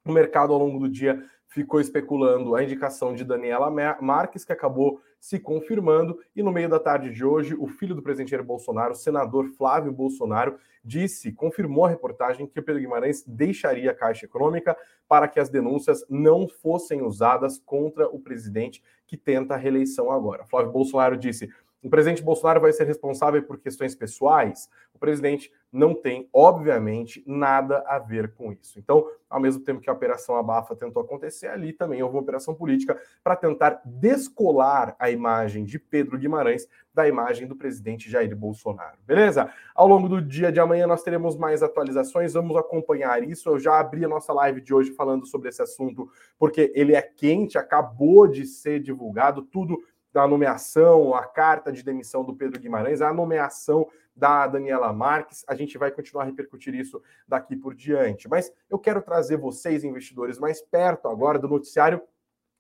O 0.05 0.13
mercado, 0.13 0.53
ao 0.53 0.59
longo 0.59 0.79
do 0.79 0.89
dia, 0.89 1.23
ficou 1.47 1.81
especulando 1.81 2.55
a 2.55 2.63
indicação 2.63 3.15
de 3.15 3.25
Daniela 3.25 3.71
Marques, 4.01 4.45
que 4.45 4.53
acabou 4.53 5.01
se 5.21 5.39
confirmando, 5.39 6.19
e 6.35 6.43
no 6.43 6.51
meio 6.51 6.69
da 6.69 6.81
tarde 6.81 7.13
de 7.13 7.25
hoje, 7.25 7.55
o 7.55 7.67
filho 7.67 7.95
do 7.95 8.03
presidente 8.03 8.31
Jair 8.31 8.43
Bolsonaro, 8.43 8.93
o 8.93 8.97
senador 8.97 9.49
Flávio 9.51 9.93
Bolsonaro, 9.93 10.59
disse, 10.85 11.33
confirmou 11.33 11.85
a 11.85 11.89
reportagem 11.89 12.47
que 12.47 12.59
o 12.59 12.63
Pedro 12.63 12.81
Guimarães 12.81 13.25
deixaria 13.27 13.91
a 13.91 13.95
Caixa 13.95 14.27
Econômica 14.27 14.77
para 15.09 15.29
que 15.29 15.39
as 15.39 15.49
denúncias 15.49 16.05
não 16.09 16.49
fossem 16.49 17.03
usadas 17.03 17.59
contra 17.59 18.09
o 18.09 18.19
presidente 18.19 18.83
que 19.07 19.17
tenta 19.17 19.55
a 19.55 19.57
reeleição 19.57 20.11
agora. 20.11 20.47
Flávio 20.47 20.73
Bolsonaro 20.73 21.17
disse: 21.17 21.51
o 21.83 21.89
presidente 21.89 22.23
Bolsonaro 22.23 22.61
vai 22.61 22.73
ser 22.73 22.87
responsável 22.87 23.43
por 23.43 23.59
questões 23.59 23.95
pessoais. 23.95 24.69
O 24.95 24.99
presidente 24.99 25.51
não 25.73 25.95
tem, 25.95 26.29
obviamente, 26.33 27.23
nada 27.27 27.85
a 27.87 27.99
ver 27.99 28.35
com 28.35 28.53
isso. 28.53 28.79
Então, 28.79 29.07
ao 29.29 29.41
mesmo 29.41 29.63
tempo 29.63 29.81
que 29.81 29.89
a 29.89 29.93
Operação 29.93 30.37
Abafa 30.37 30.75
tentou 30.75 31.03
acontecer, 31.03 31.47
ali 31.47 31.73
também 31.73 32.03
houve 32.03 32.17
uma 32.17 32.23
operação 32.23 32.55
política 32.55 33.01
para 33.23 33.37
tentar 33.37 33.81
descolar 33.85 34.97
a 34.99 35.11
imagem 35.11 35.65
de 35.65 35.79
Pedro 35.79 36.19
Guimarães 36.19 36.67
da 36.93 37.07
imagem 37.07 37.47
do 37.47 37.55
presidente 37.55 38.11
Jair 38.11 38.35
Bolsonaro. 38.35 38.99
Beleza? 39.07 39.49
Ao 39.75 39.87
longo 39.87 40.09
do 40.09 40.21
dia 40.21 40.51
de 40.51 40.59
amanhã 40.59 40.89
nós 40.89 41.05
teremos 41.05 41.37
mais 41.37 41.63
atualizações, 41.63 42.33
vamos 42.33 42.57
acompanhar 42.57 43.23
isso. 43.23 43.49
Eu 43.49 43.59
já 43.59 43.79
abri 43.79 44.05
a 44.05 44.09
nossa 44.09 44.33
live 44.33 44.61
de 44.61 44.75
hoje 44.75 44.91
falando 44.91 45.25
sobre 45.25 45.49
esse 45.49 45.63
assunto, 45.63 46.11
porque 46.37 46.73
ele 46.75 46.97
é 46.97 47.03
quente, 47.03 47.57
acabou 47.57 48.27
de 48.27 48.45
ser 48.45 48.81
divulgado, 48.81 49.43
tudo 49.43 49.79
da 50.13 50.27
nomeação, 50.27 51.15
a 51.15 51.25
carta 51.25 51.71
de 51.71 51.85
demissão 51.85 52.25
do 52.25 52.35
Pedro 52.35 52.61
Guimarães, 52.61 53.01
a 53.01 53.13
nomeação 53.13 53.87
da 54.21 54.47
Daniela 54.47 54.93
Marques. 54.93 55.45
A 55.49 55.55
gente 55.55 55.79
vai 55.79 55.91
continuar 55.91 56.25
a 56.25 56.27
repercutir 56.27 56.75
isso 56.75 57.03
daqui 57.27 57.57
por 57.57 57.75
diante. 57.75 58.29
Mas 58.29 58.53
eu 58.69 58.79
quero 58.79 59.01
trazer 59.01 59.39
vocês, 59.39 59.83
investidores, 59.83 60.39
mais 60.39 60.61
perto 60.61 61.09
agora 61.09 61.39
do 61.39 61.49
noticiário 61.49 62.03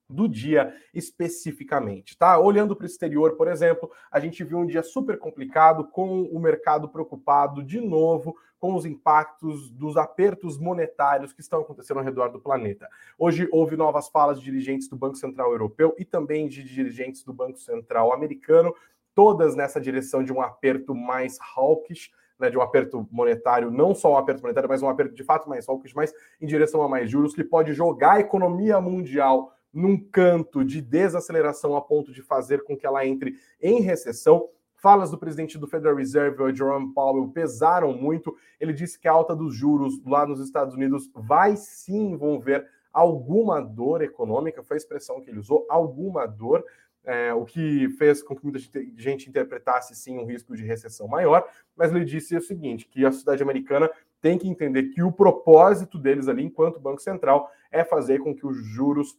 do 0.08 0.26
dia 0.28 0.74
especificamente, 0.92 2.18
tá? 2.18 2.36
Olhando 2.36 2.74
para 2.74 2.82
o 2.82 2.86
exterior, 2.86 3.36
por 3.36 3.46
exemplo, 3.46 3.88
a 4.10 4.18
gente 4.18 4.42
viu 4.42 4.58
um 4.58 4.66
dia 4.66 4.82
super 4.82 5.16
complicado 5.18 5.84
com 5.84 6.22
o 6.22 6.40
mercado 6.40 6.88
preocupado 6.88 7.62
de 7.62 7.80
novo 7.80 8.34
com 8.58 8.74
os 8.74 8.84
impactos 8.84 9.70
dos 9.70 9.96
apertos 9.96 10.58
monetários 10.58 11.32
que 11.32 11.40
estão 11.40 11.60
acontecendo 11.60 11.98
ao 11.98 12.04
redor 12.04 12.28
do 12.28 12.40
planeta. 12.40 12.88
Hoje 13.16 13.48
houve 13.52 13.76
novas 13.76 14.08
falas 14.08 14.38
de 14.38 14.44
dirigentes 14.44 14.88
do 14.88 14.96
Banco 14.96 15.16
Central 15.16 15.52
Europeu 15.52 15.94
e 15.96 16.04
também 16.04 16.48
de 16.48 16.64
dirigentes 16.64 17.22
do 17.22 17.32
Banco 17.32 17.58
Central 17.58 18.12
Americano, 18.12 18.74
todas 19.14 19.54
nessa 19.54 19.80
direção 19.80 20.22
de 20.22 20.32
um 20.32 20.40
aperto 20.40 20.94
mais 20.94 21.38
hawkish, 21.56 22.10
né, 22.38 22.48
de 22.48 22.56
um 22.56 22.62
aperto 22.62 23.06
monetário, 23.10 23.70
não 23.70 23.94
só 23.94 24.14
um 24.14 24.16
aperto 24.16 24.42
monetário, 24.42 24.68
mas 24.68 24.82
um 24.82 24.88
aperto 24.88 25.14
de 25.14 25.22
fato 25.22 25.48
mais 25.48 25.68
hawkish, 25.68 25.92
mas 25.94 26.12
em 26.40 26.46
direção 26.46 26.82
a 26.82 26.88
mais 26.88 27.10
juros, 27.10 27.34
que 27.34 27.44
pode 27.44 27.74
jogar 27.74 28.12
a 28.12 28.20
economia 28.20 28.80
mundial 28.80 29.52
num 29.72 29.96
canto 29.98 30.64
de 30.64 30.80
desaceleração 30.80 31.76
a 31.76 31.80
ponto 31.80 32.12
de 32.12 32.22
fazer 32.22 32.64
com 32.64 32.76
que 32.76 32.86
ela 32.86 33.06
entre 33.06 33.34
em 33.60 33.80
recessão. 33.80 34.48
Falas 34.74 35.10
do 35.10 35.18
presidente 35.18 35.58
do 35.58 35.66
Federal 35.66 35.94
Reserve, 35.94 36.56
Jerome 36.56 36.94
Powell, 36.94 37.28
pesaram 37.28 37.92
muito. 37.92 38.34
Ele 38.58 38.72
disse 38.72 38.98
que 38.98 39.06
a 39.06 39.12
alta 39.12 39.36
dos 39.36 39.54
juros 39.54 40.02
lá 40.06 40.26
nos 40.26 40.40
Estados 40.40 40.74
Unidos 40.74 41.10
vai 41.14 41.54
sim 41.56 42.12
envolver 42.12 42.66
alguma 42.92 43.60
dor 43.60 44.02
econômica, 44.02 44.62
foi 44.62 44.76
a 44.76 44.78
expressão 44.78 45.20
que 45.20 45.30
ele 45.30 45.38
usou, 45.38 45.66
alguma 45.68 46.26
dor, 46.26 46.64
é, 47.04 47.32
o 47.32 47.44
que 47.44 47.88
fez 47.90 48.22
com 48.22 48.36
que 48.36 48.44
muita 48.44 48.58
gente 48.96 49.28
interpretasse 49.28 49.94
sim 49.94 50.18
um 50.18 50.26
risco 50.26 50.54
de 50.54 50.64
recessão 50.64 51.08
maior, 51.08 51.46
mas 51.76 51.92
ele 51.92 52.04
disse 52.04 52.36
o 52.36 52.42
seguinte, 52.42 52.86
que 52.86 53.04
a 53.04 53.12
sociedade 53.12 53.42
americana 53.42 53.90
tem 54.20 54.38
que 54.38 54.48
entender 54.48 54.84
que 54.84 55.02
o 55.02 55.10
propósito 55.10 55.98
deles 55.98 56.28
ali, 56.28 56.44
enquanto 56.44 56.80
Banco 56.80 57.00
Central, 57.00 57.50
é 57.70 57.82
fazer 57.84 58.18
com 58.18 58.34
que 58.34 58.46
os 58.46 58.56
juros 58.56 59.18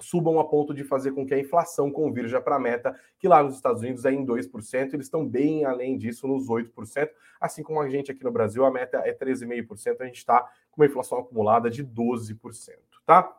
subam 0.00 0.40
a 0.40 0.44
ponto 0.44 0.74
de 0.74 0.82
fazer 0.82 1.12
com 1.12 1.24
que 1.24 1.32
a 1.32 1.38
inflação 1.38 1.90
convirja 1.90 2.40
para 2.40 2.56
a 2.56 2.58
meta, 2.58 2.98
que 3.18 3.28
lá 3.28 3.42
nos 3.42 3.54
Estados 3.54 3.80
Unidos 3.80 4.04
é 4.04 4.12
em 4.12 4.26
2%, 4.26 4.94
eles 4.94 5.06
estão 5.06 5.26
bem 5.26 5.64
além 5.64 5.96
disso, 5.96 6.26
nos 6.26 6.48
8%, 6.48 7.10
assim 7.40 7.62
como 7.62 7.80
a 7.80 7.88
gente 7.88 8.10
aqui 8.10 8.24
no 8.24 8.32
Brasil, 8.32 8.64
a 8.64 8.70
meta 8.70 8.98
é 8.98 9.14
13,5%, 9.14 10.00
a 10.00 10.04
gente 10.04 10.18
está 10.18 10.40
com 10.70 10.82
uma 10.82 10.86
inflação 10.86 11.18
acumulada 11.18 11.70
de 11.70 11.84
12%, 11.84 12.36
tá? 13.06 13.32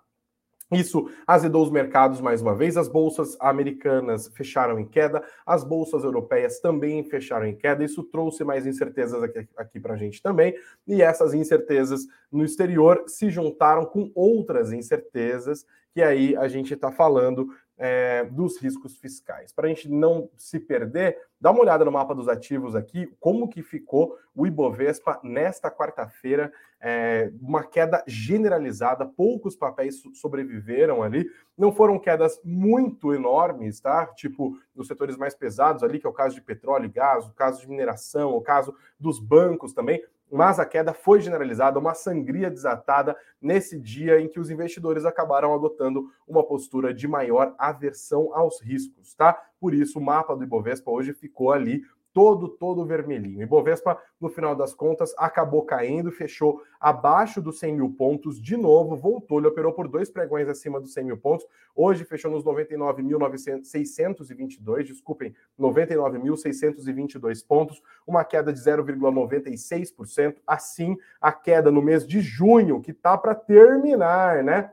Isso 0.71 1.09
azedou 1.27 1.63
os 1.63 1.69
mercados 1.69 2.19
mais 2.19 2.41
uma 2.41 2.55
vez. 2.55 2.75
As 2.75 2.87
bolsas 2.87 3.37
americanas 3.39 4.27
fecharam 4.33 4.79
em 4.79 4.85
queda, 4.85 5.23
as 5.45 5.63
bolsas 5.63 6.03
europeias 6.03 6.59
também 6.59 7.03
fecharam 7.03 7.45
em 7.45 7.55
queda. 7.55 7.83
Isso 7.83 8.03
trouxe 8.03 8.43
mais 8.43 8.65
incertezas 8.65 9.21
aqui, 9.21 9.47
aqui 9.55 9.79
para 9.79 9.93
a 9.93 9.97
gente 9.97 10.21
também. 10.21 10.55
E 10.87 11.01
essas 11.01 11.33
incertezas 11.33 12.07
no 12.31 12.43
exterior 12.43 13.03
se 13.07 13.29
juntaram 13.29 13.85
com 13.85 14.11
outras 14.15 14.71
incertezas 14.71 15.65
que 15.95 16.01
aí 16.01 16.35
a 16.35 16.49
gente 16.49 16.73
está 16.73 16.91
falando 16.91 17.47
é, 17.77 18.23
dos 18.25 18.57
riscos 18.61 18.97
fiscais. 18.97 19.51
Para 19.51 19.65
a 19.65 19.69
gente 19.69 19.89
não 19.89 20.29
se 20.37 20.59
perder, 20.59 21.17
dá 21.39 21.51
uma 21.51 21.61
olhada 21.61 21.83
no 21.83 21.91
mapa 21.91 22.15
dos 22.15 22.27
ativos 22.27 22.75
aqui, 22.75 23.13
como 23.19 23.49
que 23.49 23.61
ficou 23.61 24.17
o 24.33 24.47
Ibovespa 24.47 25.19
nesta 25.23 25.69
quarta-feira, 25.69 26.51
é, 26.81 27.31
uma 27.41 27.63
queda 27.63 28.03
generalizada, 28.05 29.05
poucos 29.05 29.55
papéis 29.55 30.01
sobreviveram 30.13 31.01
ali, 31.01 31.29
não 31.57 31.71
foram 31.71 31.97
quedas 31.97 32.39
muito 32.43 33.13
enormes, 33.13 33.79
tá? 33.79 34.05
Tipo, 34.07 34.57
nos 34.75 34.87
setores 34.87 35.17
mais 35.17 35.33
pesados 35.33 35.83
ali, 35.83 35.99
que 35.99 36.05
é 36.05 36.09
o 36.09 36.13
caso 36.13 36.35
de 36.35 36.41
petróleo 36.41 36.85
e 36.85 36.89
gás, 36.89 37.25
o 37.25 37.33
caso 37.33 37.61
de 37.61 37.69
mineração, 37.69 38.35
o 38.35 38.41
caso 38.41 38.75
dos 38.99 39.19
bancos 39.19 39.73
também, 39.73 40.03
mas 40.31 40.59
a 40.59 40.65
queda 40.65 40.93
foi 40.93 41.21
generalizada, 41.21 41.79
uma 41.79 41.93
sangria 41.93 42.49
desatada 42.49 43.15
nesse 43.41 43.79
dia 43.79 44.19
em 44.19 44.27
que 44.27 44.39
os 44.39 44.49
investidores 44.49 45.05
acabaram 45.05 45.53
adotando 45.53 46.05
uma 46.27 46.43
postura 46.43 46.93
de 46.93 47.07
maior 47.07 47.53
aversão 47.57 48.33
aos 48.33 48.61
riscos, 48.61 49.13
tá? 49.13 49.39
Por 49.59 49.73
isso, 49.73 49.99
o 49.99 50.03
mapa 50.03 50.35
do 50.35 50.43
Ibovespa 50.43 50.91
hoje 50.91 51.13
ficou 51.13 51.51
ali 51.51 51.83
todo, 52.15 52.47
todo 52.47 52.83
vermelhinho. 52.85 53.43
E 53.43 53.45
Bovespa, 53.45 54.01
no 54.21 54.29
final 54.29 54.55
das 54.55 54.73
contas, 54.73 55.13
acabou 55.17 55.63
caindo, 55.63 56.13
fechou 56.13 56.63
abaixo 56.79 57.41
dos 57.41 57.59
100 57.59 57.75
mil 57.75 57.89
pontos, 57.89 58.41
de 58.41 58.55
novo, 58.55 58.95
voltou, 58.95 59.37
ele 59.37 59.49
operou 59.49 59.73
por 59.73 59.89
dois 59.89 60.09
pregões 60.09 60.47
acima 60.47 60.79
dos 60.79 60.93
100 60.93 61.03
mil 61.03 61.17
pontos, 61.17 61.45
hoje 61.75 62.05
fechou 62.05 62.31
nos 62.31 62.45
99.622, 62.45 64.83
desculpem, 64.83 65.35
99.622 65.59 67.45
pontos, 67.45 67.81
uma 68.07 68.23
queda 68.23 68.53
de 68.53 68.61
0,96%, 68.61 70.37
assim, 70.47 70.95
a 71.19 71.33
queda 71.33 71.69
no 71.69 71.81
mês 71.81 72.07
de 72.07 72.21
junho, 72.21 72.79
que 72.79 72.93
tá 72.93 73.17
para 73.17 73.35
terminar, 73.35 74.41
né? 74.41 74.71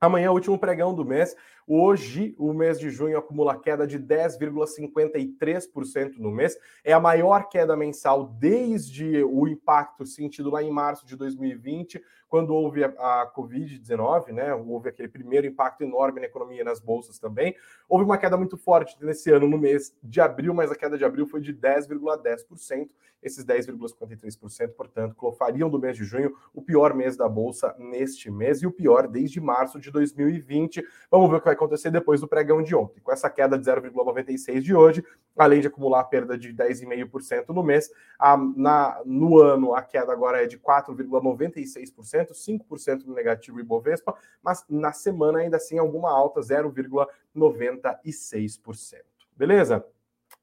Amanhã 0.00 0.30
último 0.30 0.58
pregão 0.58 0.94
do 0.94 1.04
mês. 1.04 1.36
Hoje, 1.72 2.34
o 2.36 2.52
mês 2.52 2.80
de 2.80 2.90
junho 2.90 3.16
acumula 3.16 3.56
queda 3.56 3.86
de 3.86 3.96
10,53% 3.96 6.18
no 6.18 6.32
mês. 6.32 6.58
É 6.82 6.92
a 6.92 6.98
maior 6.98 7.48
queda 7.48 7.76
mensal 7.76 8.24
desde 8.24 9.22
o 9.22 9.46
impacto 9.46 10.04
sentido 10.04 10.50
lá 10.50 10.64
em 10.64 10.70
março 10.72 11.06
de 11.06 11.14
2020, 11.14 12.02
quando 12.28 12.52
houve 12.52 12.82
a, 12.82 12.88
a 12.88 13.32
Covid-19, 13.32 14.32
né? 14.32 14.52
Houve 14.52 14.88
aquele 14.88 15.06
primeiro 15.06 15.46
impacto 15.46 15.82
enorme 15.82 16.18
na 16.18 16.26
economia 16.26 16.62
e 16.62 16.64
nas 16.64 16.80
bolsas 16.80 17.20
também. 17.20 17.54
Houve 17.88 18.04
uma 18.04 18.18
queda 18.18 18.36
muito 18.36 18.56
forte 18.56 18.96
nesse 19.00 19.30
ano 19.30 19.46
no 19.46 19.56
mês 19.56 19.96
de 20.02 20.20
abril, 20.20 20.52
mas 20.52 20.72
a 20.72 20.74
queda 20.74 20.98
de 20.98 21.04
abril 21.04 21.24
foi 21.24 21.40
de 21.40 21.54
10,10%. 21.54 22.88
Esses 23.22 23.44
10,53%, 23.44 24.70
portanto, 24.70 25.32
fariam 25.32 25.68
do 25.68 25.78
mês 25.78 25.94
de 25.94 26.04
junho 26.04 26.34
o 26.54 26.62
pior 26.62 26.94
mês 26.94 27.16
da 27.16 27.28
bolsa 27.28 27.74
neste 27.78 28.30
mês 28.30 28.62
e 28.62 28.66
o 28.66 28.72
pior 28.72 29.06
desde 29.06 29.40
março 29.40 29.78
de 29.78 29.90
2020. 29.90 30.82
Vamos 31.10 31.28
ver 31.28 31.36
o 31.36 31.40
que 31.40 31.46
vai 31.46 31.56
acontecer 31.60 31.90
depois 31.90 32.20
do 32.20 32.28
pregão 32.28 32.62
de 32.62 32.74
ontem. 32.74 33.00
Com 33.00 33.12
essa 33.12 33.28
queda 33.28 33.58
de 33.58 33.64
0,96 33.64 34.60
de 34.60 34.74
hoje, 34.74 35.04
além 35.36 35.60
de 35.60 35.66
acumular 35.66 36.00
a 36.00 36.04
perda 36.04 36.38
de 36.38 36.54
10,5% 36.54 37.50
no 37.50 37.62
mês, 37.62 37.90
a, 38.18 38.34
na, 38.36 39.02
no 39.04 39.38
ano 39.38 39.74
a 39.74 39.82
queda 39.82 40.10
agora 40.12 40.42
é 40.42 40.46
de 40.46 40.58
4,96%, 40.58 42.32
5% 42.32 43.04
no 43.04 43.14
negativo 43.14 43.60
Ibovespa, 43.60 44.16
mas 44.42 44.64
na 44.68 44.92
semana 44.92 45.40
ainda 45.40 45.58
assim 45.58 45.78
alguma 45.78 46.10
alta, 46.10 46.40
0,96%. 46.40 49.02
Beleza? 49.36 49.84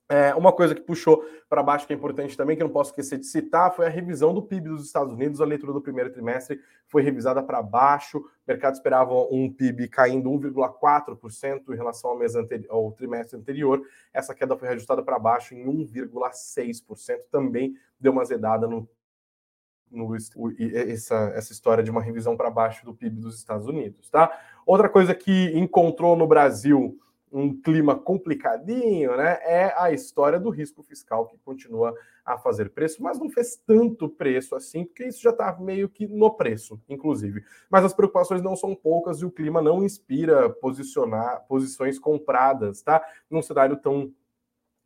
É, 0.09 0.33
uma 0.35 0.53
coisa 0.53 0.73
que 0.73 0.79
puxou 0.79 1.21
para 1.49 1.61
baixo, 1.61 1.85
que 1.85 1.91
é 1.91 1.95
importante 1.95 2.37
também, 2.37 2.55
que 2.55 2.63
eu 2.63 2.67
não 2.67 2.73
posso 2.73 2.91
esquecer 2.91 3.17
de 3.17 3.25
citar, 3.25 3.75
foi 3.75 3.87
a 3.87 3.89
revisão 3.89 4.33
do 4.33 4.41
PIB 4.41 4.69
dos 4.69 4.85
Estados 4.85 5.13
Unidos. 5.13 5.41
A 5.41 5.45
leitura 5.45 5.73
do 5.73 5.81
primeiro 5.81 6.09
trimestre 6.09 6.61
foi 6.87 7.01
revisada 7.01 7.43
para 7.43 7.61
baixo. 7.61 8.19
O 8.19 8.23
mercado 8.47 8.75
esperava 8.75 9.13
um 9.29 9.51
PIB 9.51 9.89
caindo 9.89 10.29
1,4% 10.29 11.73
em 11.73 11.75
relação 11.75 12.11
ao, 12.11 12.17
mês 12.17 12.35
anteri- 12.35 12.67
ao 12.69 12.91
trimestre 12.93 13.37
anterior. 13.37 13.81
Essa 14.13 14.33
queda 14.33 14.55
foi 14.55 14.69
reajustada 14.69 15.03
para 15.03 15.19
baixo 15.19 15.53
em 15.53 15.65
1,6%. 15.65 17.19
Também 17.29 17.75
deu 17.99 18.13
uma 18.13 18.23
zedada 18.23 18.65
no, 18.65 18.87
no 19.91 20.15
essa, 20.15 21.33
essa 21.35 21.51
história 21.51 21.83
de 21.83 21.91
uma 21.91 22.01
revisão 22.01 22.37
para 22.37 22.49
baixo 22.49 22.85
do 22.85 22.93
PIB 22.93 23.19
dos 23.19 23.35
Estados 23.37 23.67
Unidos. 23.67 24.09
Tá? 24.09 24.31
Outra 24.65 24.87
coisa 24.87 25.13
que 25.13 25.51
encontrou 25.57 26.15
no 26.15 26.25
Brasil 26.25 26.97
um 27.31 27.59
clima 27.59 27.95
complicadinho, 27.95 29.15
né? 29.17 29.39
É 29.43 29.73
a 29.77 29.91
história 29.91 30.39
do 30.39 30.49
risco 30.49 30.81
fiscal 30.81 31.27
que 31.27 31.37
continua 31.39 31.93
a 32.25 32.37
fazer 32.37 32.69
preço, 32.71 33.01
mas 33.01 33.19
não 33.19 33.29
fez 33.29 33.55
tanto 33.55 34.09
preço 34.09 34.55
assim, 34.55 34.83
porque 34.83 35.05
isso 35.05 35.21
já 35.21 35.29
está 35.29 35.57
meio 35.59 35.87
que 35.87 36.07
no 36.07 36.31
preço, 36.31 36.79
inclusive. 36.89 37.43
Mas 37.69 37.85
as 37.85 37.93
preocupações 37.93 38.41
não 38.41 38.55
são 38.55 38.75
poucas 38.75 39.21
e 39.21 39.25
o 39.25 39.31
clima 39.31 39.61
não 39.61 39.83
inspira 39.83 40.49
posicionar 40.49 41.45
posições 41.47 41.97
compradas, 41.97 42.81
tá? 42.81 43.01
Num 43.29 43.41
cenário 43.41 43.77
tão 43.77 44.13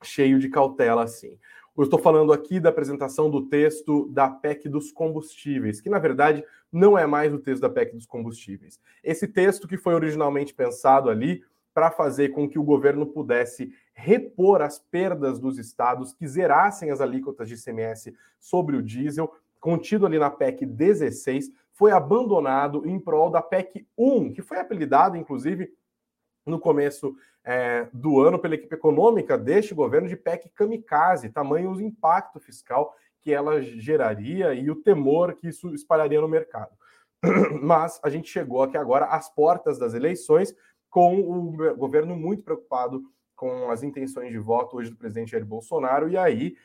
cheio 0.03 0.39
de 0.39 0.49
cautela 0.49 1.03
assim. 1.03 1.37
Eu 1.77 1.85
estou 1.85 1.99
falando 1.99 2.33
aqui 2.33 2.59
da 2.59 2.69
apresentação 2.69 3.29
do 3.29 3.47
texto 3.47 4.07
da 4.09 4.29
PEC 4.29 4.67
dos 4.67 4.91
combustíveis, 4.91 5.79
que 5.79 5.89
na 5.89 5.99
verdade 5.99 6.43
não 6.71 6.97
é 6.97 7.07
mais 7.07 7.33
o 7.33 7.39
texto 7.39 7.61
da 7.61 7.69
PEC 7.69 7.95
dos 7.95 8.05
combustíveis. 8.05 8.79
Esse 9.03 9.27
texto 9.27 9.67
que 9.67 9.77
foi 9.77 9.95
originalmente 9.95 10.53
pensado 10.53 11.09
ali 11.09 11.43
para 11.73 11.91
fazer 11.91 12.29
com 12.29 12.49
que 12.49 12.59
o 12.59 12.63
governo 12.63 13.05
pudesse 13.05 13.71
repor 13.93 14.61
as 14.61 14.79
perdas 14.79 15.39
dos 15.39 15.57
estados 15.57 16.13
que 16.13 16.27
zerassem 16.27 16.91
as 16.91 17.01
alíquotas 17.01 17.47
de 17.47 17.55
ICMS 17.55 18.15
sobre 18.39 18.75
o 18.75 18.81
diesel, 18.81 19.33
contido 19.59 20.05
ali 20.05 20.17
na 20.17 20.29
PEC 20.29 20.65
16, 20.65 21.51
foi 21.73 21.91
abandonado 21.91 22.87
em 22.87 22.99
prol 22.99 23.29
da 23.29 23.41
PEC 23.41 23.87
1, 23.97 24.33
que 24.33 24.41
foi 24.41 24.59
apelidada, 24.59 25.17
inclusive, 25.17 25.71
no 26.45 26.59
começo 26.59 27.15
é, 27.43 27.87
do 27.93 28.19
ano 28.19 28.39
pela 28.39 28.55
equipe 28.55 28.73
econômica 28.73 29.37
deste 29.37 29.73
governo 29.73 30.07
de 30.07 30.15
PEC 30.15 30.49
kamikaze, 30.49 31.29
tamanho 31.29 31.71
o 31.71 31.81
impacto 31.81 32.39
fiscal 32.39 32.95
que 33.21 33.31
ela 33.31 33.61
geraria 33.61 34.53
e 34.53 34.69
o 34.69 34.75
temor 34.75 35.35
que 35.35 35.47
isso 35.47 35.73
espalharia 35.73 36.19
no 36.19 36.27
mercado. 36.27 36.71
Mas 37.61 37.99
a 38.03 38.09
gente 38.09 38.29
chegou 38.29 38.63
aqui 38.63 38.77
agora 38.77 39.05
às 39.05 39.29
portas 39.29 39.77
das 39.77 39.93
eleições, 39.93 40.55
com 40.91 41.19
o 41.21 41.75
governo 41.75 42.15
muito 42.15 42.43
preocupado 42.43 43.01
com 43.41 43.71
as 43.71 43.81
intenções 43.81 44.29
de 44.29 44.37
voto 44.37 44.77
hoje 44.77 44.91
do 44.91 44.95
presidente 44.95 45.31
Jair 45.31 45.43
Bolsonaro, 45.43 46.07
e 46.07 46.15
aí 46.15 46.55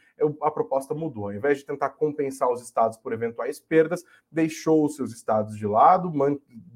a 0.43 0.51
proposta 0.51 0.93
mudou. 0.95 1.25
Ao 1.25 1.33
invés 1.33 1.59
de 1.59 1.65
tentar 1.65 1.91
compensar 1.91 2.51
os 2.51 2.61
estados 2.61 2.99
por 2.99 3.15
eventuais 3.15 3.59
perdas, 3.59 4.05
deixou 4.31 4.85
os 4.85 4.95
seus 4.95 5.11
estados 5.11 5.57
de 5.57 5.67
lado, 5.67 6.13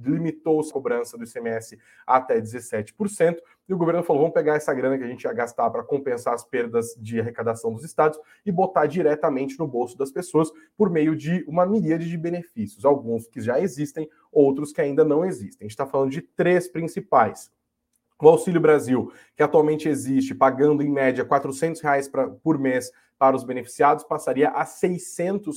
limitou 0.02 0.58
a 0.58 0.72
cobrança 0.72 1.18
do 1.18 1.24
ICMS 1.24 1.78
até 2.06 2.40
17%, 2.40 3.40
e 3.68 3.74
o 3.74 3.76
governo 3.76 4.02
falou: 4.02 4.22
vamos 4.22 4.34
pegar 4.34 4.56
essa 4.56 4.72
grana 4.72 4.96
que 4.96 5.04
a 5.04 5.06
gente 5.06 5.24
ia 5.24 5.32
gastar 5.34 5.68
para 5.68 5.84
compensar 5.84 6.32
as 6.32 6.44
perdas 6.44 6.94
de 6.98 7.20
arrecadação 7.20 7.72
dos 7.72 7.84
estados 7.84 8.18
e 8.46 8.50
botar 8.50 8.86
diretamente 8.86 9.58
no 9.58 9.66
bolso 9.66 9.98
das 9.98 10.10
pessoas 10.10 10.50
por 10.78 10.88
meio 10.88 11.14
de 11.14 11.44
uma 11.46 11.66
miríade 11.66 12.08
de 12.08 12.16
benefícios, 12.16 12.86
alguns 12.86 13.28
que 13.28 13.40
já 13.40 13.60
existem, 13.60 14.08
outros 14.32 14.72
que 14.72 14.80
ainda 14.80 15.04
não 15.04 15.24
existem. 15.24 15.58
A 15.60 15.64
gente 15.64 15.72
está 15.72 15.86
falando 15.86 16.10
de 16.10 16.22
três 16.22 16.68
principais. 16.68 17.50
O 18.20 18.28
Auxílio 18.28 18.60
Brasil, 18.60 19.10
que 19.34 19.42
atualmente 19.42 19.88
existe, 19.88 20.34
pagando 20.34 20.82
em 20.82 20.90
média 20.90 21.24
R$ 21.24 21.72
reais 21.82 22.06
pra, 22.06 22.28
por 22.28 22.58
mês 22.58 22.92
para 23.18 23.34
os 23.34 23.44
beneficiados, 23.44 24.04
passaria 24.04 24.50
a 24.50 24.62
R$ 24.62 24.98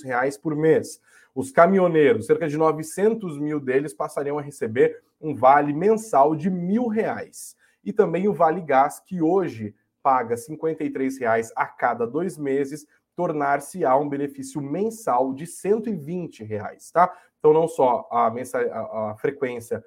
reais 0.05 0.37
por 0.37 0.55
mês. 0.55 1.01
Os 1.35 1.51
caminhoneiros, 1.51 2.25
cerca 2.25 2.47
de 2.47 2.57
900 2.57 3.37
mil 3.37 3.59
deles 3.59 3.93
passariam 3.93 4.37
a 4.37 4.41
receber 4.41 5.01
um 5.19 5.35
vale 5.35 5.73
mensal 5.73 6.35
de 6.35 6.49
mil 6.49 6.87
reais. 6.87 7.55
E 7.83 7.91
também 7.91 8.29
o 8.29 8.33
Vale 8.33 8.61
Gás, 8.61 8.99
que 8.99 9.21
hoje 9.21 9.75
paga 10.01 10.35
R$ 10.35 11.09
reais 11.19 11.51
a 11.55 11.65
cada 11.65 12.05
dois 12.05 12.37
meses, 12.37 12.85
tornar-se-á 13.15 13.97
um 13.97 14.09
benefício 14.09 14.61
mensal 14.61 15.33
de 15.33 15.45
120 15.45 16.43
reais, 16.43 16.91
tá? 16.91 17.13
Então, 17.39 17.53
não 17.53 17.67
só 17.67 18.07
a, 18.11 18.27
a, 18.27 19.11
a 19.11 19.15
frequência 19.17 19.83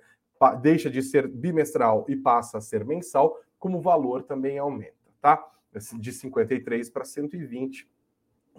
deixa 0.60 0.90
de 0.90 1.02
ser 1.02 1.26
bimestral 1.26 2.04
e 2.08 2.16
passa 2.16 2.58
a 2.58 2.60
ser 2.60 2.84
mensal, 2.84 3.38
como 3.58 3.78
o 3.78 3.80
valor 3.82 4.22
também 4.22 4.58
aumenta, 4.58 4.94
tá? 5.20 5.44
De 5.98 6.12
53 6.12 6.90
para 6.90 7.04
120, 7.04 7.88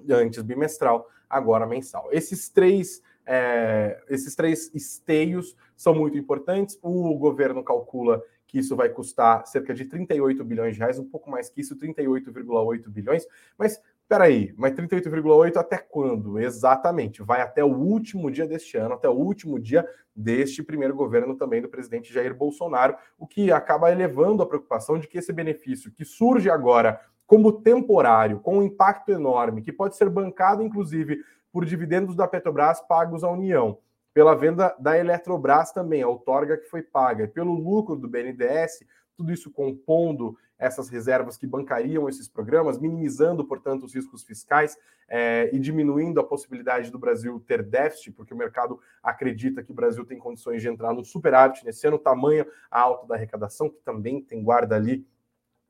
antes 0.10 0.42
bimestral, 0.42 1.08
agora 1.30 1.66
mensal. 1.66 2.10
Esses 2.12 2.50
três, 2.50 3.02
é, 3.26 4.02
esses 4.10 4.36
três 4.36 4.74
esteios 4.74 5.56
são 5.76 5.94
muito 5.94 6.18
importantes. 6.18 6.78
O 6.82 7.16
governo 7.16 7.64
calcula 7.64 8.22
que 8.48 8.60
isso 8.60 8.76
vai 8.76 8.90
custar 8.90 9.46
cerca 9.46 9.74
de 9.74 9.86
38 9.86 10.44
bilhões 10.44 10.74
de 10.74 10.80
reais, 10.80 10.98
um 10.98 11.08
pouco 11.08 11.30
mais 11.30 11.50
que 11.50 11.62
isso, 11.62 11.76
38,8 11.76 12.90
bilhões, 12.90 13.28
mas 13.58 13.82
Peraí, 14.08 14.54
mas 14.56 14.72
38,8 14.74 15.58
até 15.58 15.78
quando? 15.78 16.40
Exatamente, 16.40 17.22
vai 17.22 17.42
até 17.42 17.62
o 17.62 17.76
último 17.76 18.32
dia 18.32 18.48
deste 18.48 18.78
ano, 18.78 18.94
até 18.94 19.10
o 19.10 19.14
último 19.14 19.60
dia 19.60 19.86
deste 20.16 20.64
primeiro 20.64 20.96
governo 20.96 21.36
também 21.36 21.62
do 21.62 21.68
presidente 21.68 22.14
Jair 22.14 22.34
Bolsonaro, 22.34 22.96
o 23.18 23.28
que 23.28 23.52
acaba 23.52 23.92
elevando 23.92 24.42
a 24.42 24.46
preocupação 24.48 24.98
de 24.98 25.10
que 25.10 25.18
esse 25.18 25.34
benefício 25.34 25.92
que 25.92 26.06
surge 26.06 26.50
agora 26.50 27.02
como 27.26 27.52
temporário, 27.52 28.40
com 28.40 28.60
um 28.60 28.64
impacto 28.64 29.12
enorme, 29.12 29.62
que 29.62 29.74
pode 29.74 29.98
ser 29.98 30.10
bancado 30.10 30.64
inclusive 30.64 31.22
por 31.52 31.66
dividendos 31.66 32.16
da 32.16 32.28
Petrobras 32.28 32.80
pagos 32.80 33.26
à 33.26 33.30
União, 33.30 33.78
pela 34.14 34.34
venda 34.34 34.74
da 34.80 34.98
Eletrobras 34.98 35.74
também, 35.74 36.02
a 36.02 36.08
outorga 36.08 36.58
que 36.58 36.70
foi 36.70 36.82
paga, 36.82 37.28
pelo 37.28 37.54
lucro 37.54 37.98
do 37.98 38.08
BNDES, 38.08 38.86
tudo 39.18 39.34
isso 39.34 39.52
compondo 39.52 40.38
essas 40.58 40.90
reservas 40.90 41.38
que 41.38 41.46
bancariam 41.46 42.10
esses 42.10 42.28
programas, 42.28 42.80
minimizando, 42.80 43.46
portanto, 43.46 43.84
os 43.86 43.94
riscos 43.94 44.24
fiscais 44.24 44.78
é, 45.08 45.50
e 45.54 45.60
diminuindo 45.60 46.20
a 46.20 46.24
possibilidade 46.24 46.92
do 46.92 47.00
Brasil 47.00 47.40
ter 47.48 47.64
déficit, 47.64 48.12
porque 48.12 48.34
o 48.34 48.38
mercado 48.38 48.80
acredita 49.02 49.64
que 49.64 49.72
o 49.72 49.76
Brasil 49.76 50.06
tem 50.06 50.18
condições 50.18 50.62
de 50.62 50.68
entrar 50.68 50.94
no 50.94 51.04
superávit. 51.04 51.64
Nesse 51.64 51.88
ano, 51.88 51.98
tamanho 51.98 52.46
a 52.70 52.82
alta 52.82 53.08
da 53.08 53.16
arrecadação, 53.16 53.70
que 53.70 53.80
também 53.84 54.22
tem 54.22 54.44
guarda 54.44 54.76
ali 54.76 55.06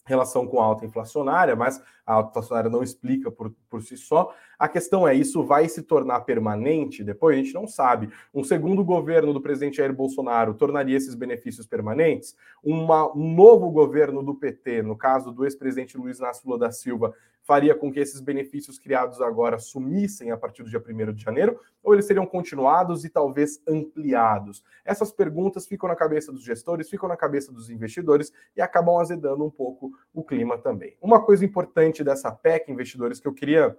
relação 0.08 0.48
com 0.48 0.62
a 0.62 0.66
alta 0.66 0.86
inflacionária, 0.86 1.56
mas 1.56 1.84
a 2.06 2.14
alta 2.14 2.30
inflacionária 2.30 2.70
não 2.70 2.82
explica 2.82 3.30
por, 3.30 3.54
por 3.70 3.84
si 3.84 3.98
só. 3.98 4.34
A 4.58 4.68
questão 4.68 5.08
é, 5.08 5.14
isso 5.14 5.44
vai 5.44 5.68
se 5.68 5.84
tornar 5.84 6.22
permanente 6.22 7.04
depois? 7.04 7.36
A 7.36 7.44
gente 7.44 7.54
não 7.54 7.68
sabe. 7.68 8.10
Um 8.34 8.44
segundo 8.44 8.84
governo 8.84 9.34
do 9.34 9.42
presidente 9.42 9.78
Jair 9.78 9.94
Bolsonaro 9.94 10.54
tornaria 10.54 10.96
esses 10.96 11.14
benefícios 11.14 11.68
permanentes? 11.68 12.36
Uma, 12.64 13.14
um 13.16 13.36
novo 13.36 13.70
governo 13.70 14.24
do 14.24 14.34
PT, 14.34 14.82
no 14.82 14.98
caso 14.98 15.32
do 15.32 15.44
ex-presidente 15.44 15.98
Luiz 15.98 16.18
Inácio 16.20 16.48
Lula 16.48 16.58
da 16.58 16.72
Silva, 16.72 17.14
faria 17.48 17.74
com 17.74 17.90
que 17.90 18.02
esses 18.02 18.20
benefícios 18.20 18.78
criados 18.78 19.22
agora 19.22 19.58
sumissem 19.58 20.32
a 20.32 20.38
partir 20.38 20.64
do 20.64 20.70
dia 20.70 20.84
1 20.86 21.14
de 21.14 21.24
janeiro, 21.24 21.58
ou 21.82 21.94
eles 21.94 22.06
seriam 22.06 22.26
continuados 22.26 23.06
e 23.06 23.10
talvez 23.10 23.62
ampliados? 23.66 24.62
Essas 24.84 25.14
perguntas 25.14 25.66
ficam 25.66 25.88
na 25.88 25.96
cabeça 25.96 26.30
dos 26.30 26.44
gestores, 26.44 26.90
ficam 26.90 27.08
na 27.08 27.16
cabeça 27.16 27.50
dos 27.50 27.70
investidores 27.70 28.34
e 28.54 28.62
acabam 28.62 28.98
azedando 28.98 29.46
um 29.46 29.50
pouco 29.50 29.94
o 30.14 30.26
clima 30.26 30.58
também. 30.58 30.98
Uma 31.02 31.24
coisa 31.24 31.46
importante 31.46 32.04
dessa 32.04 32.30
PEC, 32.30 32.70
investidores, 32.70 33.18
que 33.18 33.28
eu 33.30 33.34
queria 33.34 33.78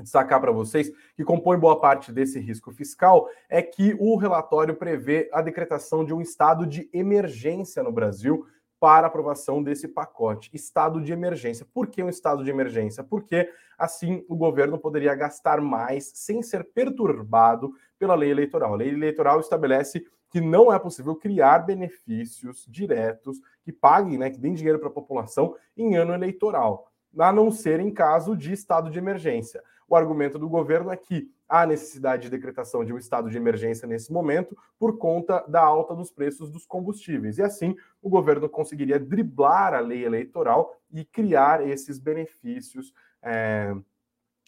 destacar 0.00 0.40
para 0.40 0.52
vocês, 0.52 0.90
que 1.16 1.24
compõe 1.24 1.58
boa 1.58 1.80
parte 1.80 2.12
desse 2.12 2.38
risco 2.38 2.70
fiscal, 2.70 3.28
é 3.48 3.60
que 3.60 3.96
o 3.98 4.16
relatório 4.16 4.76
prevê 4.76 5.28
a 5.32 5.42
decretação 5.42 6.04
de 6.04 6.14
um 6.14 6.20
estado 6.20 6.64
de 6.64 6.88
emergência 6.92 7.82
no 7.82 7.90
Brasil 7.90 8.46
para 8.84 9.06
aprovação 9.06 9.62
desse 9.62 9.88
pacote. 9.88 10.50
Estado 10.52 11.00
de 11.00 11.10
emergência. 11.10 11.66
Por 11.72 11.86
que 11.86 12.02
um 12.02 12.08
estado 12.10 12.44
de 12.44 12.50
emergência? 12.50 13.02
Porque 13.02 13.48
assim 13.78 14.22
o 14.28 14.36
governo 14.36 14.78
poderia 14.78 15.14
gastar 15.14 15.58
mais 15.58 16.12
sem 16.14 16.42
ser 16.42 16.64
perturbado 16.64 17.72
pela 17.98 18.14
lei 18.14 18.30
eleitoral. 18.30 18.74
A 18.74 18.76
lei 18.76 18.90
eleitoral 18.90 19.40
estabelece 19.40 20.04
que 20.28 20.38
não 20.38 20.70
é 20.70 20.78
possível 20.78 21.16
criar 21.16 21.60
benefícios 21.60 22.66
diretos 22.68 23.40
que 23.62 23.72
paguem, 23.72 24.18
né, 24.18 24.28
que 24.28 24.38
deem 24.38 24.52
dinheiro 24.52 24.78
para 24.78 24.88
a 24.88 24.92
população 24.92 25.56
em 25.74 25.96
ano 25.96 26.12
eleitoral, 26.12 26.92
a 27.18 27.32
não 27.32 27.50
ser 27.50 27.80
em 27.80 27.90
caso 27.90 28.36
de 28.36 28.52
estado 28.52 28.90
de 28.90 28.98
emergência. 28.98 29.62
O 29.88 29.96
argumento 29.96 30.38
do 30.38 30.48
governo 30.48 30.90
é 30.90 30.96
que 30.96 31.30
há 31.48 31.66
necessidade 31.66 32.24
de 32.24 32.30
decretação 32.30 32.84
de 32.84 32.92
um 32.92 32.98
estado 32.98 33.30
de 33.30 33.36
emergência 33.36 33.86
nesse 33.86 34.12
momento 34.12 34.56
por 34.78 34.98
conta 34.98 35.44
da 35.46 35.62
alta 35.62 35.94
dos 35.94 36.10
preços 36.10 36.50
dos 36.50 36.66
combustíveis. 36.66 37.38
E 37.38 37.42
assim, 37.42 37.76
o 38.02 38.08
governo 38.08 38.48
conseguiria 38.48 38.98
driblar 38.98 39.74
a 39.74 39.80
lei 39.80 40.04
eleitoral 40.04 40.76
e 40.92 41.04
criar 41.04 41.66
esses 41.66 41.98
benefícios. 41.98 42.92
É, 43.22 43.74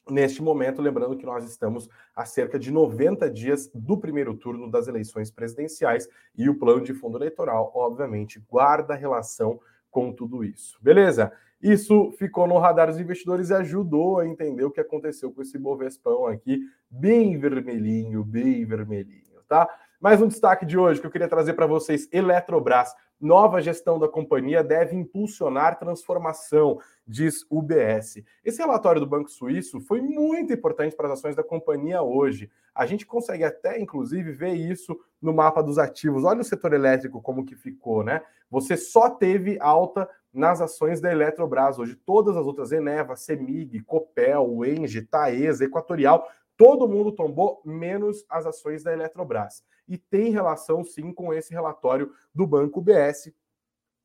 neste 0.08 0.42
momento, 0.42 0.80
lembrando 0.80 1.16
que 1.16 1.26
nós 1.26 1.44
estamos 1.44 1.88
a 2.14 2.24
cerca 2.24 2.58
de 2.58 2.70
90 2.70 3.30
dias 3.30 3.70
do 3.74 3.98
primeiro 3.98 4.34
turno 4.34 4.70
das 4.70 4.88
eleições 4.88 5.30
presidenciais 5.30 6.08
e 6.36 6.48
o 6.48 6.58
plano 6.58 6.82
de 6.82 6.94
fundo 6.94 7.18
eleitoral, 7.18 7.72
obviamente, 7.74 8.42
guarda 8.48 8.94
relação 8.94 9.60
com 9.90 10.12
tudo 10.12 10.44
isso. 10.44 10.78
Beleza? 10.80 11.32
Isso 11.62 12.12
ficou 12.18 12.46
no 12.46 12.58
radar 12.58 12.88
dos 12.88 13.00
investidores 13.00 13.50
e 13.50 13.54
ajudou 13.54 14.18
a 14.18 14.26
entender 14.26 14.64
o 14.64 14.70
que 14.70 14.80
aconteceu 14.80 15.32
com 15.32 15.42
esse 15.42 15.58
Bovespão 15.58 16.26
aqui, 16.26 16.60
bem 16.90 17.38
vermelhinho, 17.38 18.22
bem 18.22 18.64
vermelhinho, 18.64 19.40
tá? 19.48 19.68
Mais 19.98 20.20
um 20.20 20.28
destaque 20.28 20.66
de 20.66 20.76
hoje 20.76 21.00
que 21.00 21.06
eu 21.06 21.10
queria 21.10 21.28
trazer 21.28 21.54
para 21.54 21.66
vocês: 21.66 22.08
Eletrobras. 22.12 22.94
Nova 23.20 23.62
gestão 23.62 23.98
da 23.98 24.06
companhia 24.06 24.62
deve 24.62 24.94
impulsionar 24.94 25.78
transformação, 25.78 26.78
diz 27.06 27.46
UBS. 27.50 28.22
Esse 28.44 28.58
relatório 28.58 29.00
do 29.00 29.06
Banco 29.06 29.30
Suíço 29.30 29.80
foi 29.80 30.02
muito 30.02 30.52
importante 30.52 30.94
para 30.94 31.06
as 31.06 31.18
ações 31.18 31.34
da 31.34 31.42
companhia 31.42 32.02
hoje. 32.02 32.50
A 32.74 32.84
gente 32.84 33.06
consegue 33.06 33.42
até, 33.42 33.80
inclusive, 33.80 34.32
ver 34.32 34.52
isso 34.52 34.98
no 35.20 35.32
mapa 35.32 35.62
dos 35.62 35.78
ativos. 35.78 36.24
Olha 36.24 36.42
o 36.42 36.44
setor 36.44 36.74
elétrico 36.74 37.22
como 37.22 37.44
que 37.44 37.56
ficou, 37.56 38.04
né? 38.04 38.20
Você 38.50 38.76
só 38.76 39.08
teve 39.08 39.58
alta 39.60 40.06
nas 40.32 40.60
ações 40.60 41.00
da 41.00 41.10
Eletrobras. 41.10 41.78
Hoje, 41.78 41.96
todas 41.96 42.36
as 42.36 42.46
outras, 42.46 42.70
Eneva, 42.70 43.16
Semig, 43.16 43.80
Copel, 43.84 44.62
Engie, 44.66 45.00
Taesa, 45.00 45.64
Equatorial, 45.64 46.28
todo 46.56 46.86
mundo 46.86 47.12
tombou, 47.12 47.62
menos 47.64 48.24
as 48.28 48.44
ações 48.44 48.82
da 48.82 48.92
Eletrobras. 48.92 49.64
E 49.88 49.96
tem 49.98 50.30
relação, 50.30 50.84
sim, 50.84 51.12
com 51.12 51.32
esse 51.32 51.52
relatório 51.52 52.12
do 52.34 52.46
Banco 52.46 52.80
BS, 52.80 53.32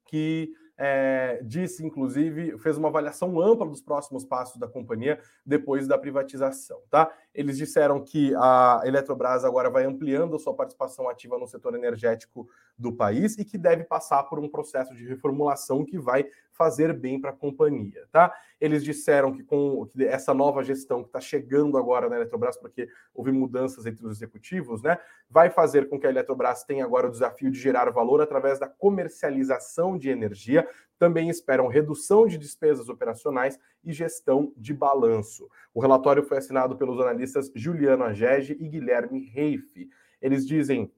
que 0.06 0.54
é, 0.84 1.39
disse, 1.44 1.86
inclusive, 1.86 2.58
fez 2.58 2.76
uma 2.76 2.88
avaliação 2.88 3.39
ampla 3.39 3.67
dos 3.67 3.84
próximos 3.84 4.26
passos 4.26 4.60
da 4.60 4.67
companhia 4.67 5.20
depois 5.46 5.88
da 5.88 5.96
privatização, 5.96 6.82
tá? 6.89 7.12
Eles 7.36 7.56
disseram 7.56 8.04
que 8.04 8.34
a 8.36 8.82
Eletrobras 8.84 9.46
agora 9.46 9.70
vai 9.70 9.86
ampliando 9.86 10.36
a 10.36 10.39
sua 10.39 10.56
participação 10.56 11.08
ativa 11.08 11.38
no 11.38 11.46
setor 11.46 11.76
energético 11.76 12.50
do 12.76 12.91
país 12.91 13.38
e 13.38 13.46
que 13.46 13.60
deve 13.60 13.84
passar 13.84 14.24
por 14.24 14.39
um 14.39 14.50
processo 14.50 14.96
de 14.96 15.08
reformulação 15.08 15.86
que 15.86 16.00
vai 16.00 16.26
fazer 16.52 16.91
bem 16.94 17.22
para 17.22 17.30
a 17.30 17.36
companhia, 17.36 18.08
tá? 18.12 18.34
Eles 18.62 18.84
disseram 18.84 19.34
que 19.34 19.43
com 19.43 19.89
essa 19.97 20.36
nova 20.36 20.63
gestão 20.63 21.02
que 21.02 21.10
está 21.10 21.19
chegando 21.19 21.80
agora 21.80 22.08
na 22.08 22.15
Eletrobras, 22.15 22.56
porque 22.56 22.88
houve 23.12 23.32
mudanças 23.32 23.88
entre 23.88 24.06
os 24.06 24.12
executivos, 24.12 24.84
né? 24.84 25.00
Vai 25.28 25.50
fazer 25.50 25.89
com 25.89 26.00
que 26.00 26.06
a 26.06 26.12
Eletrobras 26.12 26.63
tenha 26.63 26.86
agora 26.86 27.08
o 27.08 27.12
desafio 27.12 27.50
de 27.50 27.60
gerar 27.60 27.89
valor 27.89 28.21
através 28.21 28.60
da 28.60 28.67
comercialização 28.67 29.97
de 29.97 30.10
energia. 30.10 30.67
Também 31.00 31.28
esperam 31.28 31.67
redução 31.67 32.28
de 32.28 32.38
despesas 32.38 32.88
operacionais 32.88 33.60
e 33.84 33.91
gestão 33.91 34.54
de 34.56 34.76
balanço. 34.76 35.50
O 35.74 35.82
relatório 35.82 36.21
foi 36.21 36.38
assinado 36.38 36.78
pelos 36.78 37.02
analistas 37.02 37.52
Juliano 37.56 38.04
Agege 38.04 38.56
e 38.60 38.67
Guilherme 38.67 39.26
Reife. 39.26 39.89
Eles 40.21 40.45
dizem 40.45 40.93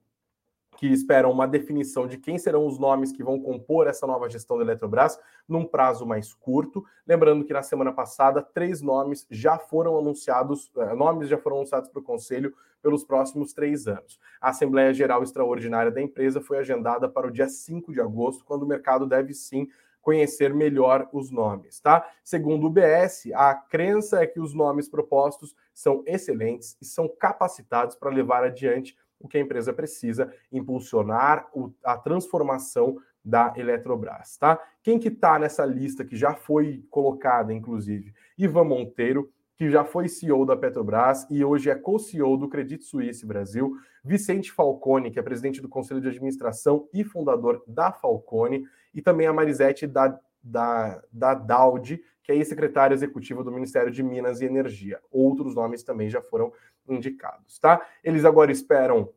que 0.76 0.86
esperam 0.86 1.30
uma 1.30 1.46
definição 1.46 2.06
de 2.06 2.18
quem 2.18 2.38
serão 2.38 2.66
os 2.66 2.78
nomes 2.78 3.12
que 3.12 3.22
vão 3.22 3.40
compor 3.40 3.86
essa 3.86 4.06
nova 4.06 4.28
gestão 4.28 4.56
da 4.56 4.64
Eletrobras 4.64 5.18
num 5.48 5.64
prazo 5.64 6.06
mais 6.06 6.32
curto. 6.32 6.84
Lembrando 7.06 7.44
que 7.44 7.52
na 7.52 7.62
semana 7.62 7.92
passada, 7.92 8.42
três 8.42 8.80
nomes 8.80 9.26
já 9.30 9.58
foram 9.58 9.98
anunciados, 9.98 10.70
eh, 10.76 10.94
nomes 10.94 11.28
já 11.28 11.38
foram 11.38 11.56
anunciados 11.56 11.88
para 11.88 12.00
o 12.00 12.04
Conselho 12.04 12.54
pelos 12.82 13.02
próximos 13.02 13.52
três 13.52 13.86
anos. 13.86 14.20
A 14.40 14.50
Assembleia 14.50 14.92
Geral 14.92 15.22
Extraordinária 15.22 15.90
da 15.90 16.02
empresa 16.02 16.40
foi 16.40 16.58
agendada 16.58 17.08
para 17.08 17.26
o 17.26 17.30
dia 17.30 17.48
5 17.48 17.92
de 17.92 18.00
agosto, 18.00 18.44
quando 18.44 18.64
o 18.64 18.68
mercado 18.68 19.06
deve 19.06 19.32
sim 19.32 19.68
conhecer 20.04 20.52
melhor 20.52 21.08
os 21.14 21.30
nomes, 21.30 21.80
tá? 21.80 22.06
Segundo 22.22 22.66
o 22.66 22.70
BS, 22.70 23.32
a 23.32 23.54
crença 23.54 24.22
é 24.22 24.26
que 24.26 24.38
os 24.38 24.52
nomes 24.52 24.86
propostos 24.86 25.56
são 25.72 26.04
excelentes 26.06 26.76
e 26.80 26.84
são 26.84 27.08
capacitados 27.08 27.96
para 27.96 28.10
levar 28.10 28.44
adiante 28.44 28.94
o 29.20 29.28
que 29.28 29.38
a 29.38 29.40
empresa 29.40 29.72
precisa, 29.72 30.32
impulsionar 30.52 31.48
a 31.84 31.96
transformação 31.96 32.96
da 33.24 33.54
Eletrobras, 33.56 34.36
tá? 34.36 34.60
Quem 34.82 34.98
que 34.98 35.10
tá 35.10 35.38
nessa 35.38 35.64
lista 35.64 36.04
que 36.04 36.14
já 36.14 36.34
foi 36.34 36.84
colocada, 36.90 37.54
inclusive? 37.54 38.12
Ivan 38.36 38.64
Monteiro, 38.64 39.32
que 39.56 39.70
já 39.70 39.84
foi 39.84 40.08
CEO 40.08 40.44
da 40.44 40.56
Petrobras 40.56 41.26
e 41.30 41.44
hoje 41.44 41.70
é 41.70 41.74
co-CEO 41.74 42.36
do 42.36 42.48
Credit 42.48 42.82
Suisse 42.84 43.24
Brasil, 43.24 43.76
Vicente 44.04 44.52
Falcone, 44.52 45.10
que 45.10 45.18
é 45.18 45.22
presidente 45.22 45.62
do 45.62 45.68
Conselho 45.68 46.00
de 46.00 46.08
Administração 46.08 46.88
e 46.92 47.04
fundador 47.04 47.62
da 47.66 47.92
Falcone, 47.92 48.64
e 48.92 49.00
também 49.00 49.26
a 49.26 49.32
Marisete 49.32 49.86
da, 49.86 50.18
da, 50.42 51.02
da 51.10 51.34
Daudi, 51.34 52.02
que 52.24 52.32
é 52.32 52.34
ex-secretária 52.34 52.94
executiva 52.94 53.44
do 53.44 53.52
Ministério 53.52 53.92
de 53.92 54.02
Minas 54.02 54.40
e 54.40 54.46
Energia. 54.46 54.98
Outros 55.10 55.54
nomes 55.54 55.84
também 55.84 56.08
já 56.08 56.22
foram 56.22 56.52
indicados, 56.88 57.58
tá? 57.58 57.86
Eles 58.02 58.24
agora 58.24 58.50
esperam, 58.50 59.10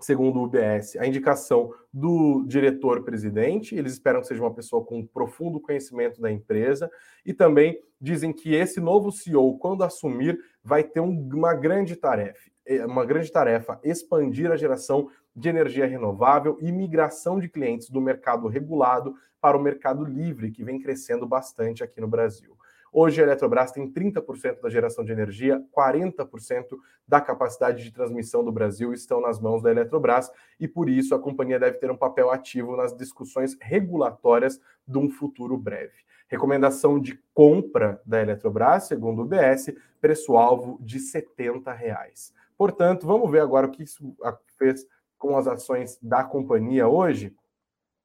segundo 0.00 0.40
o 0.40 0.44
UBS, 0.44 0.96
a 0.96 1.06
indicação 1.06 1.72
do 1.92 2.44
diretor-presidente, 2.46 3.76
eles 3.76 3.92
esperam 3.92 4.20
que 4.20 4.26
seja 4.26 4.42
uma 4.42 4.52
pessoa 4.52 4.84
com 4.84 5.06
profundo 5.06 5.60
conhecimento 5.60 6.20
da 6.20 6.32
empresa, 6.32 6.90
e 7.24 7.32
também 7.32 7.80
dizem 8.00 8.32
que 8.32 8.52
esse 8.52 8.80
novo 8.80 9.12
CEO, 9.12 9.56
quando 9.58 9.84
assumir, 9.84 10.36
vai 10.64 10.82
ter 10.82 10.98
um, 10.98 11.28
uma 11.32 11.54
grande 11.54 11.94
tarefa, 11.94 12.50
uma 12.86 13.04
grande 13.04 13.30
tarefa, 13.30 13.80
expandir 13.82 14.50
a 14.50 14.56
geração 14.56 15.08
de 15.34 15.48
energia 15.48 15.86
renovável 15.86 16.58
e 16.60 16.70
migração 16.70 17.40
de 17.40 17.48
clientes 17.48 17.88
do 17.88 18.00
mercado 18.00 18.46
regulado 18.48 19.14
para 19.40 19.56
o 19.56 19.62
mercado 19.62 20.04
livre, 20.04 20.50
que 20.50 20.62
vem 20.62 20.80
crescendo 20.80 21.26
bastante 21.26 21.82
aqui 21.82 22.00
no 22.00 22.06
Brasil. 22.06 22.56
Hoje 22.94 23.22
a 23.22 23.24
Eletrobras 23.24 23.72
tem 23.72 23.90
30% 23.90 24.60
da 24.60 24.68
geração 24.68 25.02
de 25.02 25.10
energia, 25.10 25.64
40% 25.74 26.76
da 27.08 27.22
capacidade 27.22 27.82
de 27.82 27.90
transmissão 27.90 28.44
do 28.44 28.52
Brasil 28.52 28.92
estão 28.92 29.18
nas 29.18 29.40
mãos 29.40 29.62
da 29.62 29.70
Eletrobras 29.70 30.30
e 30.60 30.68
por 30.68 30.90
isso 30.90 31.14
a 31.14 31.18
companhia 31.18 31.58
deve 31.58 31.78
ter 31.78 31.90
um 31.90 31.96
papel 31.96 32.30
ativo 32.30 32.76
nas 32.76 32.94
discussões 32.94 33.56
regulatórias 33.62 34.60
de 34.86 34.98
um 34.98 35.08
futuro 35.08 35.56
breve. 35.56 36.04
Recomendação 36.28 37.00
de 37.00 37.18
compra 37.32 37.98
da 38.04 38.20
Eletrobras, 38.20 38.84
segundo 38.84 39.22
o 39.22 39.24
BS, 39.24 39.74
preço-alvo 39.98 40.78
de 40.78 40.98
70 40.98 41.72
reais. 41.72 42.34
Portanto, 42.62 43.04
vamos 43.04 43.28
ver 43.28 43.40
agora 43.40 43.66
o 43.66 43.70
que 43.72 43.82
isso 43.82 44.16
fez 44.56 44.86
com 45.18 45.36
as 45.36 45.48
ações 45.48 45.98
da 46.00 46.22
companhia 46.22 46.86
hoje. 46.86 47.34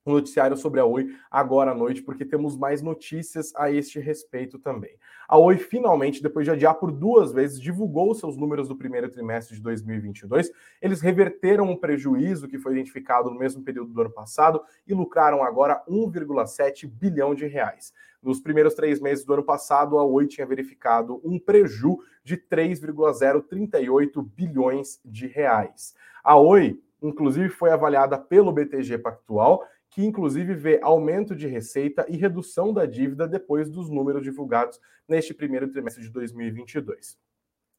um 0.05 0.13
noticiário 0.13 0.57
sobre 0.57 0.79
a 0.79 0.85
Oi 0.85 1.15
agora 1.31 1.71
à 1.71 1.75
noite, 1.75 2.01
porque 2.01 2.25
temos 2.25 2.57
mais 2.57 2.81
notícias 2.81 3.53
a 3.55 3.71
este 3.71 3.99
respeito 3.99 4.59
também. 4.59 4.97
A 5.27 5.37
Oi 5.37 5.57
finalmente, 5.57 6.21
depois 6.21 6.45
de 6.45 6.51
adiar 6.51 6.75
por 6.75 6.91
duas 6.91 7.31
vezes, 7.31 7.59
divulgou 7.59 8.13
seus 8.13 8.35
números 8.35 8.67
do 8.67 8.75
primeiro 8.75 9.09
trimestre 9.09 9.55
de 9.55 9.61
2022. 9.61 10.51
Eles 10.81 10.99
reverteram 10.99 11.69
um 11.69 11.77
prejuízo 11.77 12.47
que 12.47 12.59
foi 12.59 12.73
identificado 12.73 13.29
no 13.29 13.39
mesmo 13.39 13.63
período 13.63 13.93
do 13.93 14.01
ano 14.01 14.11
passado 14.11 14.61
e 14.85 14.93
lucraram 14.93 15.41
agora 15.41 15.81
1,7 15.87 16.85
bilhão 16.87 17.33
de 17.33 17.47
reais. 17.47 17.93
Nos 18.21 18.41
primeiros 18.41 18.73
três 18.73 18.99
meses 18.99 19.25
do 19.25 19.33
ano 19.33 19.43
passado, 19.43 19.97
a 19.97 20.03
Oi 20.03 20.27
tinha 20.27 20.45
verificado 20.45 21.21
um 21.23 21.39
preju 21.39 21.97
de 22.23 22.35
3,038 22.35 24.21
bilhões 24.21 24.99
de 25.03 25.27
reais. 25.27 25.93
A 26.21 26.37
Oi, 26.37 26.79
inclusive, 27.01 27.49
foi 27.49 27.69
avaliada 27.69 28.17
pelo 28.17 28.51
BTG 28.51 28.97
Pactual 28.97 29.63
que 29.93 30.03
inclusive 30.03 30.55
vê 30.55 30.79
aumento 30.81 31.35
de 31.35 31.47
receita 31.47 32.05
e 32.09 32.17
redução 32.17 32.73
da 32.73 32.85
dívida 32.85 33.27
depois 33.27 33.69
dos 33.69 33.89
números 33.89 34.23
divulgados 34.23 34.79
neste 35.07 35.33
primeiro 35.33 35.67
trimestre 35.69 36.03
de 36.03 36.09
2022. 36.09 37.17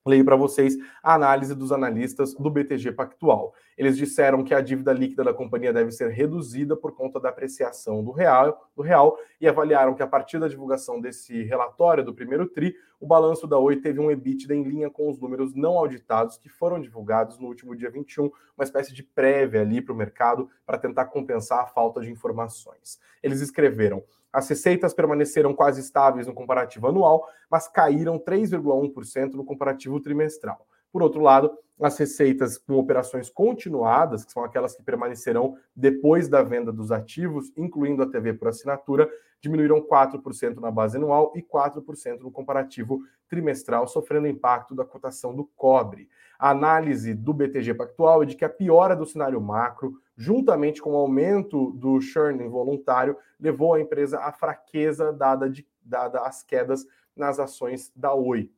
Leio 0.07 0.25
para 0.25 0.37
vocês 0.37 0.77
a 1.03 1.15
análise 1.15 1.55
dos 1.55 1.73
analistas 1.73 2.35
do 2.35 2.51
BTG 2.51 2.93
Pactual. 2.93 3.55
Eles 3.77 3.97
disseram 3.97 4.45
que 4.45 4.55
a 4.55 4.61
dívida 4.61 4.93
líquida 4.93 5.25
da 5.25 5.33
companhia 5.33 5.73
deve 5.73 5.91
ser 5.91 6.11
reduzida 6.11 6.77
por 6.77 6.95
conta 6.95 7.19
da 7.19 7.31
apreciação 7.31 8.05
do 8.05 8.13
real, 8.13 8.71
do 8.77 8.83
real 8.83 9.19
e 9.41 9.49
avaliaram 9.49 9.95
que 9.95 10.03
a 10.03 10.07
partir 10.07 10.39
da 10.39 10.47
divulgação 10.47 11.01
desse 11.01 11.43
relatório 11.45 12.05
do 12.05 12.15
primeiro 12.15 12.47
tri, 12.47 12.77
o 13.05 13.07
balanço 13.07 13.47
da 13.47 13.59
Oi 13.59 13.77
teve 13.77 14.01
um 14.01 14.11
EBITDA 14.11 14.55
em 14.55 14.63
linha 14.63 14.89
com 14.89 15.11
os 15.11 15.21
números 15.21 15.55
não 15.55 15.77
auditados 15.77 16.39
que 16.39 16.49
foram 16.49 16.81
divulgados 16.81 17.39
no 17.39 17.47
último 17.49 17.77
dia 17.77 17.91
21, 17.91 18.31
uma 18.57 18.65
espécie 18.65 18.95
de 18.95 19.03
prévia 19.03 19.61
ali 19.61 19.83
para 19.83 19.93
o 19.93 19.97
mercado 19.97 20.49
para 20.65 20.79
tentar 20.79 21.05
compensar 21.05 21.61
a 21.61 21.67
falta 21.67 22.01
de 22.01 22.11
informações. 22.11 22.99
Eles 23.23 23.43
escreveram: 23.43 24.03
as 24.33 24.49
receitas 24.49 24.95
permaneceram 24.95 25.53
quase 25.53 25.83
estáveis 25.83 26.27
no 26.27 26.33
comparativo 26.33 26.89
anual, 26.89 27.29
mas 27.51 27.69
caíram 27.69 28.19
3,1% 28.19 29.35
no 29.35 29.45
comparativo 29.45 30.01
trimestral. 30.01 30.67
Por 30.95 31.03
outro 31.03 31.21
lado, 31.21 31.51
as 31.83 31.99
receitas 31.99 32.57
com 32.57 32.75
operações 32.75 33.29
continuadas, 33.29 34.25
que 34.25 34.31
são 34.31 34.45
aquelas 34.45 34.77
que 34.77 34.83
permanecerão 34.85 35.57
depois 35.75 36.29
da 36.29 36.41
venda 36.41 36.73
dos 36.73 36.93
ativos, 36.93 37.53
incluindo 37.57 38.01
a 38.01 38.07
TV 38.09 38.33
por 38.33 38.47
assinatura, 38.47 39.11
diminuíram 39.41 39.81
4% 39.81 40.61
na 40.61 40.71
base 40.71 40.97
anual 40.97 41.33
e 41.35 41.43
4% 41.43 42.21
no 42.21 42.31
comparativo 42.31 43.01
trimestral, 43.29 43.89
sofrendo 43.89 44.29
impacto 44.29 44.73
da 44.73 44.85
cotação 44.85 45.35
do 45.35 45.45
cobre. 45.57 46.09
A 46.39 46.51
análise 46.51 47.13
do 47.13 47.35
BTG 47.35 47.75
Pactual 47.75 48.23
é 48.23 48.27
de 48.27 48.37
que 48.37 48.45
a 48.45 48.49
piora 48.49 48.95
do 48.95 49.05
cenário 49.05 49.41
macro, 49.41 50.01
juntamente 50.17 50.81
com 50.81 50.93
o 50.93 50.97
aumento 50.97 51.73
do 51.73 52.01
churn 52.01 52.41
involuntário, 52.41 53.17
levou 53.41 53.75
a 53.75 53.81
empresa 53.81 54.21
à 54.21 54.31
fraqueza 54.31 55.13
dada, 55.13 55.51
de, 55.51 55.67
dada 55.83 56.21
as 56.21 56.45
quedas 56.45 56.87
nas 57.17 57.41
ações 57.41 57.91
da 57.97 58.15
Oi. 58.15 58.49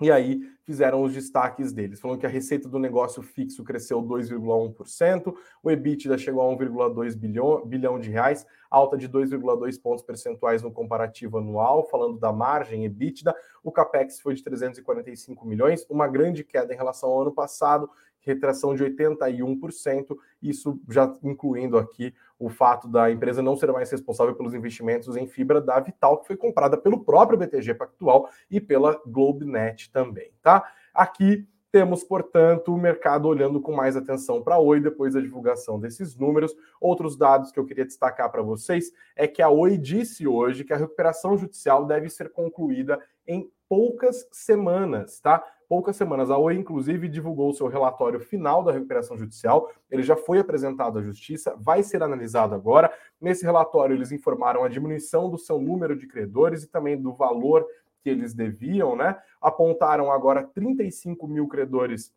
E 0.00 0.10
aí 0.10 0.40
fizeram 0.62 1.02
os 1.02 1.12
destaques 1.12 1.72
deles, 1.72 2.00
falando 2.00 2.18
que 2.18 2.24
a 2.24 2.28
receita 2.28 2.68
do 2.68 2.78
negócio 2.78 3.22
fixo 3.22 3.62
cresceu 3.62 4.00
2,1%, 4.00 5.34
o 5.62 5.70
EBITDA 5.70 6.16
chegou 6.16 6.40
a 6.42 6.56
1,2 6.56 7.14
bilhão, 7.16 7.66
bilhão 7.66 7.98
de 7.98 8.08
reais, 8.08 8.46
alta 8.70 8.96
de 8.96 9.08
2,2 9.08 9.80
pontos 9.80 10.02
percentuais 10.02 10.62
no 10.62 10.72
comparativo 10.72 11.38
anual, 11.38 11.86
falando 11.88 12.18
da 12.18 12.32
margem 12.32 12.84
EBITDA, 12.84 13.34
o 13.62 13.70
capex 13.70 14.20
foi 14.20 14.34
de 14.34 14.42
345 14.42 15.46
milhões, 15.46 15.84
uma 15.90 16.08
grande 16.08 16.44
queda 16.44 16.72
em 16.72 16.76
relação 16.76 17.10
ao 17.10 17.22
ano 17.22 17.32
passado, 17.32 17.90
retração 18.20 18.74
de 18.74 18.84
81%, 18.84 20.16
isso 20.42 20.80
já 20.88 21.12
incluindo 21.22 21.78
aqui 21.78 22.14
o 22.38 22.48
fato 22.48 22.88
da 22.88 23.10
empresa 23.10 23.42
não 23.42 23.56
ser 23.56 23.70
mais 23.72 23.90
responsável 23.90 24.34
pelos 24.34 24.54
investimentos 24.54 25.16
em 25.16 25.26
fibra 25.26 25.60
da 25.60 25.78
Vital, 25.78 26.18
que 26.18 26.26
foi 26.26 26.36
comprada 26.36 26.76
pelo 26.76 27.04
próprio 27.04 27.38
BTG 27.38 27.74
Pactual 27.74 28.28
e 28.50 28.60
pela 28.60 29.00
Globenet 29.06 29.90
também, 29.90 30.32
tá? 30.42 30.64
Aqui 30.94 31.46
temos, 31.70 32.02
portanto, 32.02 32.74
o 32.74 32.78
mercado 32.78 33.28
olhando 33.28 33.60
com 33.60 33.72
mais 33.72 33.96
atenção 33.96 34.42
para 34.42 34.56
a 34.56 34.58
Oi 34.58 34.80
depois 34.80 35.14
da 35.14 35.20
divulgação 35.20 35.78
desses 35.78 36.16
números. 36.16 36.52
Outros 36.80 37.16
dados 37.16 37.52
que 37.52 37.60
eu 37.60 37.64
queria 37.64 37.84
destacar 37.84 38.30
para 38.30 38.42
vocês 38.42 38.90
é 39.14 39.28
que 39.28 39.40
a 39.40 39.48
Oi 39.48 39.78
disse 39.78 40.26
hoje 40.26 40.64
que 40.64 40.72
a 40.72 40.76
recuperação 40.76 41.36
judicial 41.38 41.86
deve 41.86 42.08
ser 42.08 42.30
concluída 42.30 43.00
em 43.26 43.48
poucas 43.70 44.28
semanas, 44.32 45.20
tá? 45.20 45.42
poucas 45.70 45.94
semanas. 45.94 46.32
A 46.32 46.36
Oi, 46.36 46.56
inclusive, 46.56 47.08
divulgou 47.08 47.54
seu 47.54 47.68
relatório 47.68 48.18
final 48.18 48.64
da 48.64 48.72
recuperação 48.72 49.16
judicial. 49.16 49.70
Ele 49.88 50.02
já 50.02 50.16
foi 50.16 50.40
apresentado 50.40 50.98
à 50.98 51.02
Justiça, 51.02 51.54
vai 51.56 51.84
ser 51.84 52.02
analisado 52.02 52.56
agora. 52.56 52.92
Nesse 53.20 53.44
relatório, 53.44 53.94
eles 53.94 54.10
informaram 54.10 54.64
a 54.64 54.68
diminuição 54.68 55.30
do 55.30 55.38
seu 55.38 55.60
número 55.60 55.96
de 55.96 56.08
credores 56.08 56.64
e 56.64 56.66
também 56.66 57.00
do 57.00 57.12
valor 57.12 57.64
que 58.02 58.10
eles 58.10 58.34
deviam, 58.34 58.96
né? 58.96 59.16
Apontaram 59.40 60.10
agora 60.10 60.42
35 60.42 61.28
mil 61.28 61.46
credores 61.46 62.12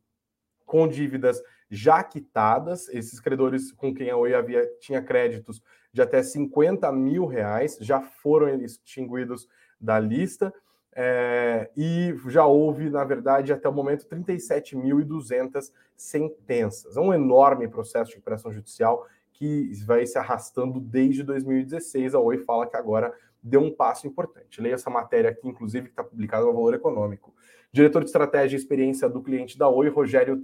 com 0.65 0.87
dívidas 0.87 1.39
já 1.69 2.03
quitadas. 2.03 2.89
Esses 2.89 3.19
credores 3.19 3.71
com 3.71 3.93
quem 3.93 4.09
a 4.09 4.17
Oi 4.17 4.33
havia 4.33 4.67
tinha 4.79 4.99
créditos 4.99 5.61
de 5.91 6.01
até 6.01 6.23
50 6.23 6.91
mil 6.91 7.27
reais 7.27 7.77
já 7.79 8.01
foram 8.01 8.49
extinguidos 8.55 9.47
da 9.79 9.99
lista. 9.99 10.51
É, 10.95 11.69
e 11.75 12.15
já 12.27 12.45
houve, 12.45 12.89
na 12.89 13.03
verdade, 13.03 13.51
até 13.51 13.67
o 13.67 13.73
momento, 13.73 14.07
37.200 14.07 15.71
sentenças. 15.95 16.95
É 16.95 16.99
um 16.99 17.13
enorme 17.13 17.67
processo 17.67 18.09
de 18.09 18.15
recuperação 18.15 18.51
judicial 18.51 19.05
que 19.31 19.71
vai 19.85 20.05
se 20.05 20.17
arrastando 20.17 20.79
desde 20.79 21.23
2016. 21.23 22.13
A 22.13 22.19
Oi 22.19 22.37
fala 22.39 22.67
que 22.67 22.77
agora 22.77 23.13
deu 23.41 23.61
um 23.61 23.75
passo 23.75 24.07
importante. 24.07 24.61
Leia 24.61 24.75
essa 24.75 24.89
matéria 24.89 25.31
aqui, 25.31 25.47
inclusive, 25.47 25.87
que 25.87 25.91
está 25.91 26.03
publicada 26.03 26.45
no 26.45 26.53
Valor 26.53 26.75
Econômico. 26.75 27.33
Diretor 27.71 28.01
de 28.01 28.05
Estratégia 28.05 28.55
e 28.55 28.59
Experiência 28.59 29.09
do 29.09 29.21
Cliente 29.21 29.57
da 29.57 29.67
Oi, 29.67 29.89
Rogério 29.89 30.39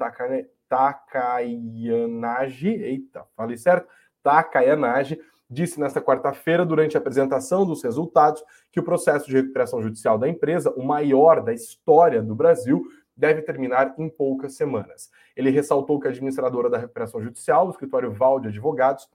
Takayanagi, 0.67 2.69
eita, 2.69 3.23
falei 3.35 3.55
certo? 3.55 3.88
Takayanagi, 4.23 5.21
disse 5.49 5.79
nesta 5.79 6.01
quarta-feira, 6.01 6.65
durante 6.65 6.95
a 6.95 6.99
apresentação 6.99 7.65
dos 7.65 7.81
resultados, 7.83 8.43
que 8.71 8.79
o 8.79 8.83
processo 8.83 9.27
de 9.27 9.35
recuperação 9.35 9.81
judicial 9.81 10.17
da 10.17 10.29
empresa, 10.29 10.69
o 10.71 10.83
maior 10.83 11.41
da 11.41 11.53
história 11.53 12.21
do 12.21 12.35
Brasil, 12.35 12.85
deve 13.17 13.41
terminar 13.41 13.95
em 13.97 14.07
poucas 14.07 14.55
semanas. 14.55 15.09
Ele 15.35 15.49
ressaltou 15.49 15.99
que 15.99 16.07
a 16.07 16.12
administradora 16.12 16.69
da 16.69 16.77
recuperação 16.77 17.21
judicial, 17.21 17.67
o 17.67 17.71
escritório 17.71 18.13
Val 18.13 18.39
de 18.39 18.47
Advogados, 18.47 19.09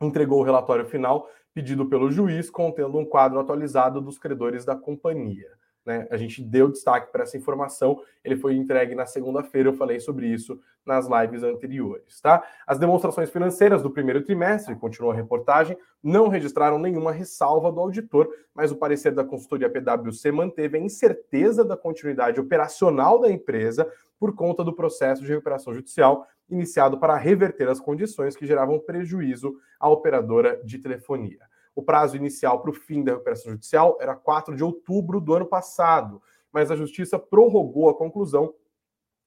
entregou 0.00 0.40
o 0.40 0.44
relatório 0.44 0.84
final 0.84 1.28
pedido 1.54 1.86
pelo 1.86 2.10
juiz, 2.10 2.50
contendo 2.50 2.98
um 2.98 3.04
quadro 3.04 3.38
atualizado 3.38 4.00
dos 4.00 4.18
credores 4.18 4.64
da 4.64 4.74
companhia. 4.74 5.50
Né? 5.84 6.06
A 6.10 6.16
gente 6.16 6.42
deu 6.42 6.68
destaque 6.68 7.10
para 7.10 7.24
essa 7.24 7.36
informação, 7.36 8.00
ele 8.24 8.36
foi 8.36 8.54
entregue 8.54 8.94
na 8.94 9.06
segunda-feira, 9.06 9.68
eu 9.68 9.74
falei 9.74 9.98
sobre 9.98 10.26
isso 10.26 10.60
nas 10.86 11.06
lives 11.08 11.42
anteriores. 11.42 12.20
Tá? 12.20 12.42
As 12.66 12.78
demonstrações 12.78 13.30
financeiras 13.30 13.82
do 13.82 13.90
primeiro 13.90 14.22
trimestre, 14.22 14.74
continua 14.76 15.12
a 15.12 15.16
reportagem, 15.16 15.76
não 16.02 16.28
registraram 16.28 16.78
nenhuma 16.78 17.12
ressalva 17.12 17.70
do 17.70 17.80
auditor, 17.80 18.28
mas 18.54 18.70
o 18.70 18.76
parecer 18.76 19.12
da 19.12 19.24
consultoria 19.24 19.70
PwC 19.70 20.30
manteve 20.32 20.78
a 20.78 20.80
incerteza 20.80 21.64
da 21.64 21.76
continuidade 21.76 22.40
operacional 22.40 23.20
da 23.20 23.30
empresa 23.30 23.90
por 24.18 24.34
conta 24.34 24.62
do 24.62 24.72
processo 24.72 25.22
de 25.22 25.28
recuperação 25.28 25.74
judicial 25.74 26.26
iniciado 26.48 26.98
para 26.98 27.16
reverter 27.16 27.68
as 27.68 27.80
condições 27.80 28.36
que 28.36 28.46
geravam 28.46 28.78
prejuízo 28.78 29.56
à 29.80 29.88
operadora 29.88 30.60
de 30.64 30.78
telefonia. 30.78 31.40
O 31.74 31.82
prazo 31.82 32.16
inicial 32.16 32.60
para 32.60 32.70
o 32.70 32.74
fim 32.74 33.02
da 33.02 33.12
recuperação 33.12 33.52
judicial 33.52 33.96
era 34.00 34.14
4 34.14 34.54
de 34.54 34.62
outubro 34.62 35.20
do 35.20 35.34
ano 35.34 35.46
passado, 35.46 36.20
mas 36.52 36.70
a 36.70 36.76
Justiça 36.76 37.18
prorrogou 37.18 37.88
a 37.88 37.94
conclusão 37.94 38.54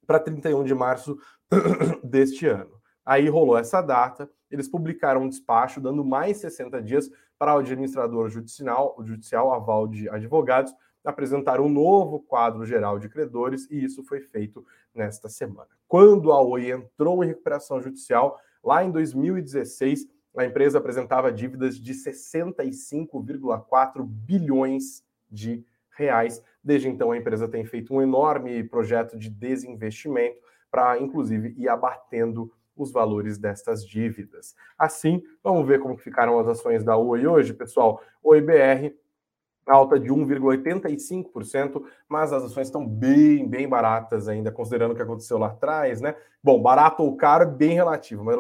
para 0.06 0.20
31 0.20 0.64
de 0.64 0.76
março 0.76 1.18
deste 2.04 2.48
ano. 2.48 2.80
Aí 3.06 3.28
rolou 3.30 3.58
essa 3.58 3.82
data, 3.82 4.30
eles 4.50 4.68
publicaram 4.68 5.24
um 5.24 5.30
despacho 5.30 5.82
dando 5.82 6.04
mais 6.04 6.38
60 6.38 6.82
dias 6.82 7.10
para 7.38 7.56
o 7.56 7.60
administrador 7.60 8.30
judicial, 8.30 8.96
o 8.98 9.06
judicial 9.06 9.54
aval 9.54 9.88
de 9.88 10.10
advogados, 10.10 10.74
apresentar 11.04 11.60
um 11.60 11.70
novo 11.70 12.20
quadro 12.20 12.66
geral 12.66 12.98
de 12.98 13.08
credores, 13.10 13.70
e 13.70 13.84
isso 13.84 14.04
foi 14.04 14.22
feito 14.22 14.66
nesta 14.94 15.30
semana. 15.30 15.70
Quando 15.88 16.32
a 16.32 16.42
Oi 16.42 16.72
entrou 16.72 17.24
em 17.24 17.28
recuperação 17.28 17.80
judicial, 17.80 18.40
lá 18.64 18.84
em 18.84 18.92
2016, 18.92 20.08
a 20.38 20.46
empresa 20.46 20.78
apresentava 20.78 21.32
dívidas 21.32 21.80
de 21.80 21.94
65,4 21.94 24.04
bilhões 24.04 25.04
de 25.30 25.64
reais. 25.92 26.44
Desde 26.64 26.90
então, 26.90 27.12
a 27.12 27.18
empresa 27.18 27.48
tem 27.48 27.64
feito 27.66 27.94
um 27.94 28.02
enorme 28.02 28.64
projeto 28.64 29.16
de 29.18 29.30
desinvestimento 29.30 30.38
para, 30.70 31.00
inclusive, 31.00 31.54
ir 31.58 31.70
abatendo 31.70 32.52
os 32.76 32.92
valores 32.92 33.38
destas 33.38 33.88
dívidas. 33.88 34.54
Assim, 34.78 35.24
vamos 35.42 35.66
ver 35.66 35.80
como 35.80 35.96
ficaram 35.98 36.38
as 36.40 36.48
ações 36.48 36.84
da 36.84 36.98
Oi 36.98 37.26
hoje, 37.26 37.54
pessoal. 37.54 38.02
Oi 38.22 38.42
BR 38.42 38.94
alta 39.66 40.00
de 40.00 40.10
1,85%, 40.10 41.84
mas 42.08 42.32
as 42.32 42.44
ações 42.44 42.68
estão 42.68 42.86
bem, 42.86 43.48
bem 43.48 43.68
baratas 43.68 44.28
ainda, 44.28 44.52
considerando 44.52 44.92
o 44.92 44.96
que 44.96 45.02
aconteceu 45.02 45.38
lá 45.38 45.48
atrás, 45.48 46.02
né? 46.02 46.16
Bom, 46.44 46.62
barato 46.62 47.02
ou 47.02 47.18
caro 47.18 47.50
bem 47.50 47.74
relativo, 47.74 48.24
mas 48.24 48.38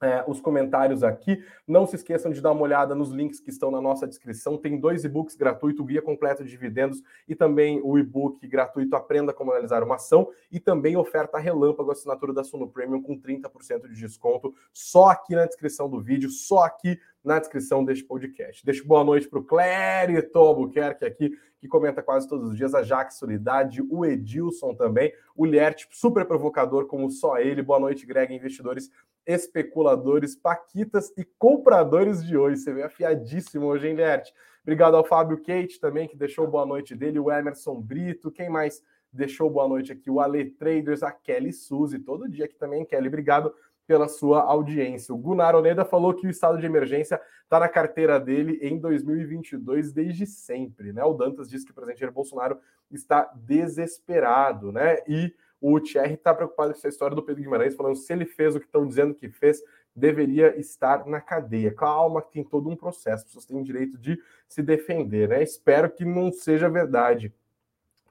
é, 0.00 0.24
os 0.26 0.40
comentários 0.40 1.02
aqui. 1.02 1.42
Não 1.66 1.86
se 1.86 1.96
esqueçam 1.96 2.32
de 2.32 2.40
dar 2.40 2.52
uma 2.52 2.62
olhada 2.62 2.94
nos 2.94 3.10
links 3.10 3.40
que 3.40 3.50
estão 3.50 3.70
na 3.70 3.80
nossa 3.80 4.06
descrição. 4.06 4.56
Tem 4.56 4.78
dois 4.78 5.04
e-books 5.04 5.36
gratuitos, 5.36 5.80
o 5.80 5.84
Guia 5.84 6.00
Completo 6.02 6.42
de 6.42 6.50
Dividendos 6.50 7.02
e 7.28 7.34
também 7.34 7.80
o 7.82 7.98
e-book 7.98 8.46
gratuito 8.46 8.96
Aprenda 8.96 9.32
Como 9.32 9.50
Analisar 9.50 9.82
uma 9.82 9.96
Ação 9.96 10.28
e 10.50 10.58
também 10.58 10.96
oferta 10.96 11.38
relâmpago 11.38 11.90
assinatura 11.90 12.32
da 12.32 12.42
Suno 12.42 12.68
Premium 12.68 13.02
com 13.02 13.18
30% 13.20 13.88
de 13.88 13.94
desconto 13.94 14.54
só 14.72 15.08
aqui 15.08 15.34
na 15.34 15.46
descrição 15.46 15.88
do 15.88 16.00
vídeo, 16.00 16.30
só 16.30 16.64
aqui 16.64 16.98
na 17.22 17.38
descrição 17.38 17.84
deste 17.84 18.04
podcast. 18.04 18.64
Deixo 18.64 18.86
boa 18.86 19.04
noite 19.04 19.28
para 19.28 19.38
o 19.38 19.44
Clérito 19.44 20.38
Albuquerque 20.38 21.04
aqui, 21.04 21.30
que 21.58 21.68
comenta 21.68 22.02
quase 22.02 22.26
todos 22.26 22.50
os 22.50 22.56
dias, 22.56 22.74
a 22.74 22.82
Jaque 22.82 23.14
Solidade, 23.14 23.82
o 23.90 24.06
Edilson 24.06 24.74
também, 24.74 25.12
o 25.36 25.44
Liert, 25.44 25.86
super 25.90 26.24
provocador 26.24 26.86
como 26.86 27.10
só 27.10 27.38
ele. 27.38 27.62
Boa 27.62 27.78
noite, 27.78 28.06
Greg, 28.06 28.34
investidores, 28.34 28.90
especuladores, 29.26 30.34
paquitas 30.34 31.12
e 31.16 31.24
compradores 31.24 32.24
de 32.24 32.36
hoje. 32.36 32.58
Você 32.60 32.72
vê 32.72 32.82
afiadíssimo 32.82 33.66
hoje, 33.66 33.88
hein, 33.88 33.94
Liert? 33.94 34.30
Obrigado 34.62 34.96
ao 34.96 35.04
Fábio 35.04 35.38
Kate 35.38 35.80
também, 35.80 36.06
que 36.06 36.16
deixou 36.16 36.46
boa 36.46 36.66
noite 36.66 36.94
dele, 36.94 37.18
o 37.18 37.30
Emerson 37.30 37.80
Brito, 37.80 38.30
quem 38.30 38.50
mais 38.50 38.82
deixou 39.12 39.50
boa 39.50 39.66
noite 39.66 39.92
aqui? 39.92 40.10
O 40.10 40.20
Ale 40.20 40.50
Traders, 40.50 41.02
a 41.02 41.10
Kelly 41.10 41.52
Suzy, 41.52 41.98
todo 41.98 42.28
dia 42.28 42.44
aqui 42.44 42.54
também, 42.54 42.84
Kelly, 42.84 43.08
obrigado 43.08 43.52
pela 43.86 44.06
sua 44.06 44.42
audiência. 44.42 45.12
O 45.12 45.18
Gunnar 45.18 45.56
Oneda 45.56 45.84
falou 45.84 46.14
que 46.14 46.24
o 46.24 46.30
estado 46.30 46.58
de 46.58 46.64
emergência 46.66 47.20
está 47.42 47.58
na 47.58 47.68
carteira 47.68 48.20
dele 48.20 48.56
em 48.62 48.78
2022 48.78 49.92
desde 49.92 50.26
sempre, 50.26 50.92
né? 50.92 51.02
O 51.02 51.12
Dantas 51.12 51.50
disse 51.50 51.64
que 51.64 51.72
o 51.72 51.74
presidente 51.74 51.98
Jair 51.98 52.12
Bolsonaro 52.12 52.60
está 52.88 53.28
desesperado, 53.34 54.70
né? 54.70 54.98
E 55.08 55.34
o 55.60 55.78
Thierry 55.78 56.14
está 56.14 56.34
preocupado 56.34 56.72
com 56.72 56.78
essa 56.78 56.88
história 56.88 57.14
do 57.14 57.22
Pedro 57.22 57.42
Guimarães, 57.42 57.74
falando 57.74 57.96
se 57.96 58.12
ele 58.12 58.24
fez 58.24 58.54
o 58.56 58.60
que 58.60 58.66
estão 58.66 58.86
dizendo 58.86 59.14
que 59.14 59.28
fez, 59.28 59.62
deveria 59.94 60.58
estar 60.58 61.06
na 61.06 61.20
cadeia. 61.20 61.72
Calma, 61.72 62.22
que 62.22 62.32
tem 62.32 62.44
todo 62.44 62.68
um 62.68 62.76
processo, 62.76 63.16
as 63.16 63.24
pessoas 63.24 63.44
têm 63.44 63.62
direito 63.62 63.98
de 63.98 64.18
se 64.48 64.62
defender, 64.62 65.28
né? 65.28 65.42
Espero 65.42 65.90
que 65.90 66.04
não 66.04 66.32
seja 66.32 66.68
verdade, 66.68 67.34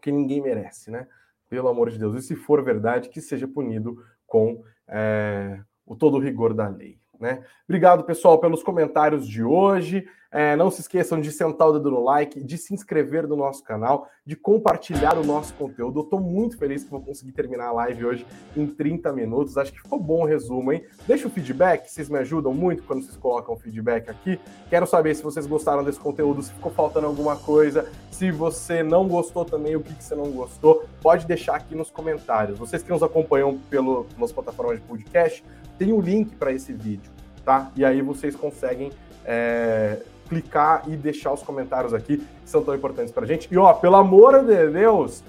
que 0.01 0.11
ninguém 0.11 0.41
merece, 0.41 0.91
né? 0.91 1.07
Pelo 1.49 1.67
amor 1.67 1.89
de 1.89 1.97
Deus. 1.97 2.15
E 2.15 2.21
se 2.21 2.35
for 2.35 2.63
verdade, 2.63 3.09
que 3.09 3.21
seja 3.21 3.47
punido 3.47 4.03
com 4.27 4.63
é, 4.87 5.59
o 5.85 5.95
todo 5.95 6.17
o 6.17 6.19
rigor 6.19 6.53
da 6.53 6.67
lei. 6.67 6.99
Né? 7.19 7.43
Obrigado, 7.67 8.03
pessoal, 8.03 8.39
pelos 8.39 8.63
comentários 8.63 9.27
de 9.27 9.43
hoje. 9.43 10.07
É, 10.31 10.55
não 10.55 10.69
se 10.69 10.81
esqueçam 10.81 11.19
de 11.19 11.31
sentar 11.31 11.67
o 11.67 11.73
dedo 11.73 11.89
no 11.89 12.03
like, 12.03 12.43
de 12.43 12.55
se 12.55 12.71
inscrever 12.71 13.27
no 13.27 13.35
nosso 13.35 13.63
canal, 13.63 14.07
de 14.23 14.35
compartilhar 14.35 15.17
o 15.17 15.23
nosso 15.23 15.55
conteúdo. 15.55 15.99
Eu 15.99 16.03
estou 16.03 16.19
muito 16.19 16.55
feliz 16.55 16.83
que 16.83 16.91
vou 16.91 17.01
conseguir 17.01 17.31
terminar 17.31 17.69
a 17.69 17.71
live 17.71 18.05
hoje 18.05 18.27
em 18.55 18.67
30 18.67 19.11
minutos. 19.11 19.57
Acho 19.57 19.73
que 19.73 19.81
ficou 19.81 19.99
bom 19.99 20.21
o 20.21 20.25
resumo, 20.25 20.71
hein? 20.71 20.85
Deixa 21.07 21.27
o 21.27 21.31
feedback, 21.31 21.89
vocês 21.89 22.09
me 22.09 22.19
ajudam 22.19 22.53
muito 22.53 22.83
quando 22.83 23.01
vocês 23.01 23.17
colocam 23.17 23.55
o 23.55 23.57
feedback 23.57 24.07
aqui. 24.07 24.39
Quero 24.69 24.85
saber 24.85 25.15
se 25.15 25.23
vocês 25.23 25.47
gostaram 25.47 25.83
desse 25.83 25.99
conteúdo, 25.99 26.43
se 26.43 26.53
ficou 26.53 26.71
faltando 26.71 27.07
alguma 27.07 27.35
coisa, 27.35 27.89
se 28.11 28.29
você 28.29 28.83
não 28.83 29.07
gostou 29.07 29.43
também, 29.43 29.75
o 29.75 29.81
que, 29.81 29.95
que 29.95 30.03
você 30.03 30.13
não 30.13 30.29
gostou. 30.29 30.85
Pode 31.01 31.25
deixar 31.25 31.55
aqui 31.55 31.73
nos 31.73 31.89
comentários. 31.89 32.59
Vocês 32.59 32.83
que 32.83 32.89
nos 32.91 33.01
acompanham 33.01 33.57
pelo, 33.67 34.03
pelas 34.15 34.31
plataformas 34.31 34.79
de 34.79 34.85
podcast, 34.85 35.43
tem 35.79 35.91
o 35.91 35.97
um 35.97 36.01
link 36.01 36.35
para 36.35 36.53
esse 36.53 36.71
vídeo, 36.71 37.11
tá? 37.43 37.71
E 37.75 37.83
aí 37.83 37.99
vocês 38.03 38.35
conseguem. 38.35 38.91
É 39.25 39.97
clicar 40.29 40.83
e 40.87 40.95
deixar 40.95 41.33
os 41.33 41.41
comentários 41.41 41.93
aqui, 41.93 42.17
que 42.17 42.49
são 42.49 42.63
tão 42.63 42.75
importantes 42.75 43.11
para 43.11 43.25
a 43.25 43.27
gente. 43.27 43.47
E 43.51 43.57
ó, 43.57 43.73
pelo 43.73 43.95
amor 43.95 44.43
de 44.45 44.67
Deus, 44.67 45.23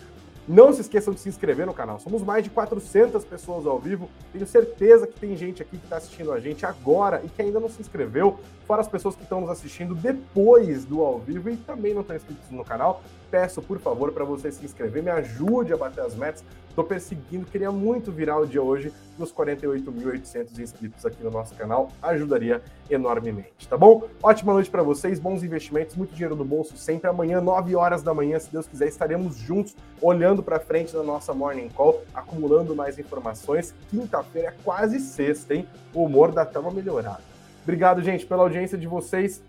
não 0.47 0.73
se 0.73 0.81
esqueçam 0.81 1.15
de 1.15 1.21
se 1.21 1.29
inscrever 1.29 1.65
no 1.67 1.73
canal. 1.73 1.99
Somos 2.01 2.23
mais 2.23 2.43
de 2.43 2.51
400 2.51 3.25
pessoas 3.25 3.67
ao 3.67 3.79
vivo. 3.79 4.11
Tenho 4.33 4.47
certeza 4.47 5.07
que 5.07 5.19
tem 5.19 5.37
gente 5.37 5.63
aqui 5.63 5.79
que 5.79 5.85
está 5.85 5.97
assistindo 5.97 6.33
a 6.33 6.41
gente 6.41 6.67
agora 6.67 7.23
e 7.25 7.29
que 7.29 7.41
ainda 7.41 7.61
não 7.61 7.69
se 7.69 7.81
inscreveu. 7.81 8.39
Fora 8.67 8.81
as 8.81 8.89
pessoas 8.89 9.15
que 9.15 9.23
estão 9.23 9.41
nos 9.41 9.51
assistindo 9.51 9.95
depois 9.95 10.85
do 10.85 11.03
ao 11.03 11.19
vivo 11.19 11.51
e 11.51 11.57
também 11.57 11.95
não 11.95 12.01
estão 12.03 12.17
inscritos 12.17 12.51
no 12.51 12.65
canal. 12.65 13.03
Peço, 13.31 13.63
por 13.63 13.79
favor, 13.79 14.13
para 14.13 14.25
você 14.25 14.51
se 14.51 14.65
inscrever. 14.65 15.03
Me 15.03 15.11
ajude 15.11 15.73
a 15.73 15.77
bater 15.77 16.03
as 16.03 16.15
metas. 16.15 16.45
Estou 16.69 16.85
perseguindo, 16.85 17.47
queria 17.47 17.71
muito 17.71 18.13
virar 18.13 18.39
o 18.39 18.47
dia 18.47 18.63
hoje 18.63 18.93
nos 19.19 19.33
48.800 19.33 20.59
inscritos 20.59 21.05
aqui 21.05 21.23
no 21.23 21.31
nosso 21.31 21.55
canal. 21.55 21.91
Ajudaria 22.01 22.63
enormemente, 22.89 23.69
tá 23.69 23.77
bom? 23.77 24.05
Ótima 24.23 24.53
noite 24.53 24.71
para 24.71 24.83
vocês, 24.83 25.19
bons 25.19 25.43
investimentos, 25.43 25.97
muito 25.97 26.15
dinheiro 26.15 26.37
no 26.37 26.45
bolso 26.45 26.77
sempre. 26.77 27.11
Amanhã, 27.11 27.41
9 27.41 27.75
horas 27.75 28.03
da 28.03 28.15
manhã, 28.15 28.39
se 28.39 28.51
Deus 28.51 28.67
quiser, 28.67 28.87
estaremos 28.87 29.37
juntos, 29.37 29.77
olhando 30.01 30.43
para 30.43 30.61
frente 30.61 30.97
na 30.97 31.03
nossa 31.03 31.35
Morning 31.35 31.69
Call, 31.69 32.03
acumulando 32.15 32.75
mais 32.75 32.99
informações. 32.99 33.75
Quinta-feira 33.91 34.49
é 34.49 34.55
quase 34.65 35.01
sexta, 35.01 35.55
hein? 35.55 35.69
O 35.93 36.05
humor 36.05 36.31
da 36.33 36.43
até 36.43 36.59
uma 36.59 36.71
melhorada. 36.71 37.21
Obrigado, 37.63 38.01
gente, 38.03 38.25
pela 38.25 38.43
audiência 38.43 38.79
de 38.79 38.87
vocês. 38.87 39.43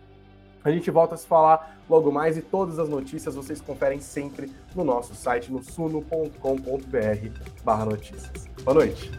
A 0.64 0.72
gente 0.72 0.92
volta 0.92 1.16
a 1.16 1.18
se 1.18 1.26
falar 1.26 1.78
logo 1.90 2.12
mais 2.12 2.38
e 2.38 2.42
todas 2.42 2.80
as 2.80 2.88
notícias 2.88 3.36
vocês 3.36 3.60
conferem 3.60 4.00
sempre 4.00 4.52
no 4.76 4.84
nosso 4.84 5.16
site, 5.16 5.52
no 5.52 5.64
suno.com.br 5.64 6.42
barra 7.64 7.86
notícias. 7.86 8.48
Boa 8.64 8.76
noite. 8.76 9.12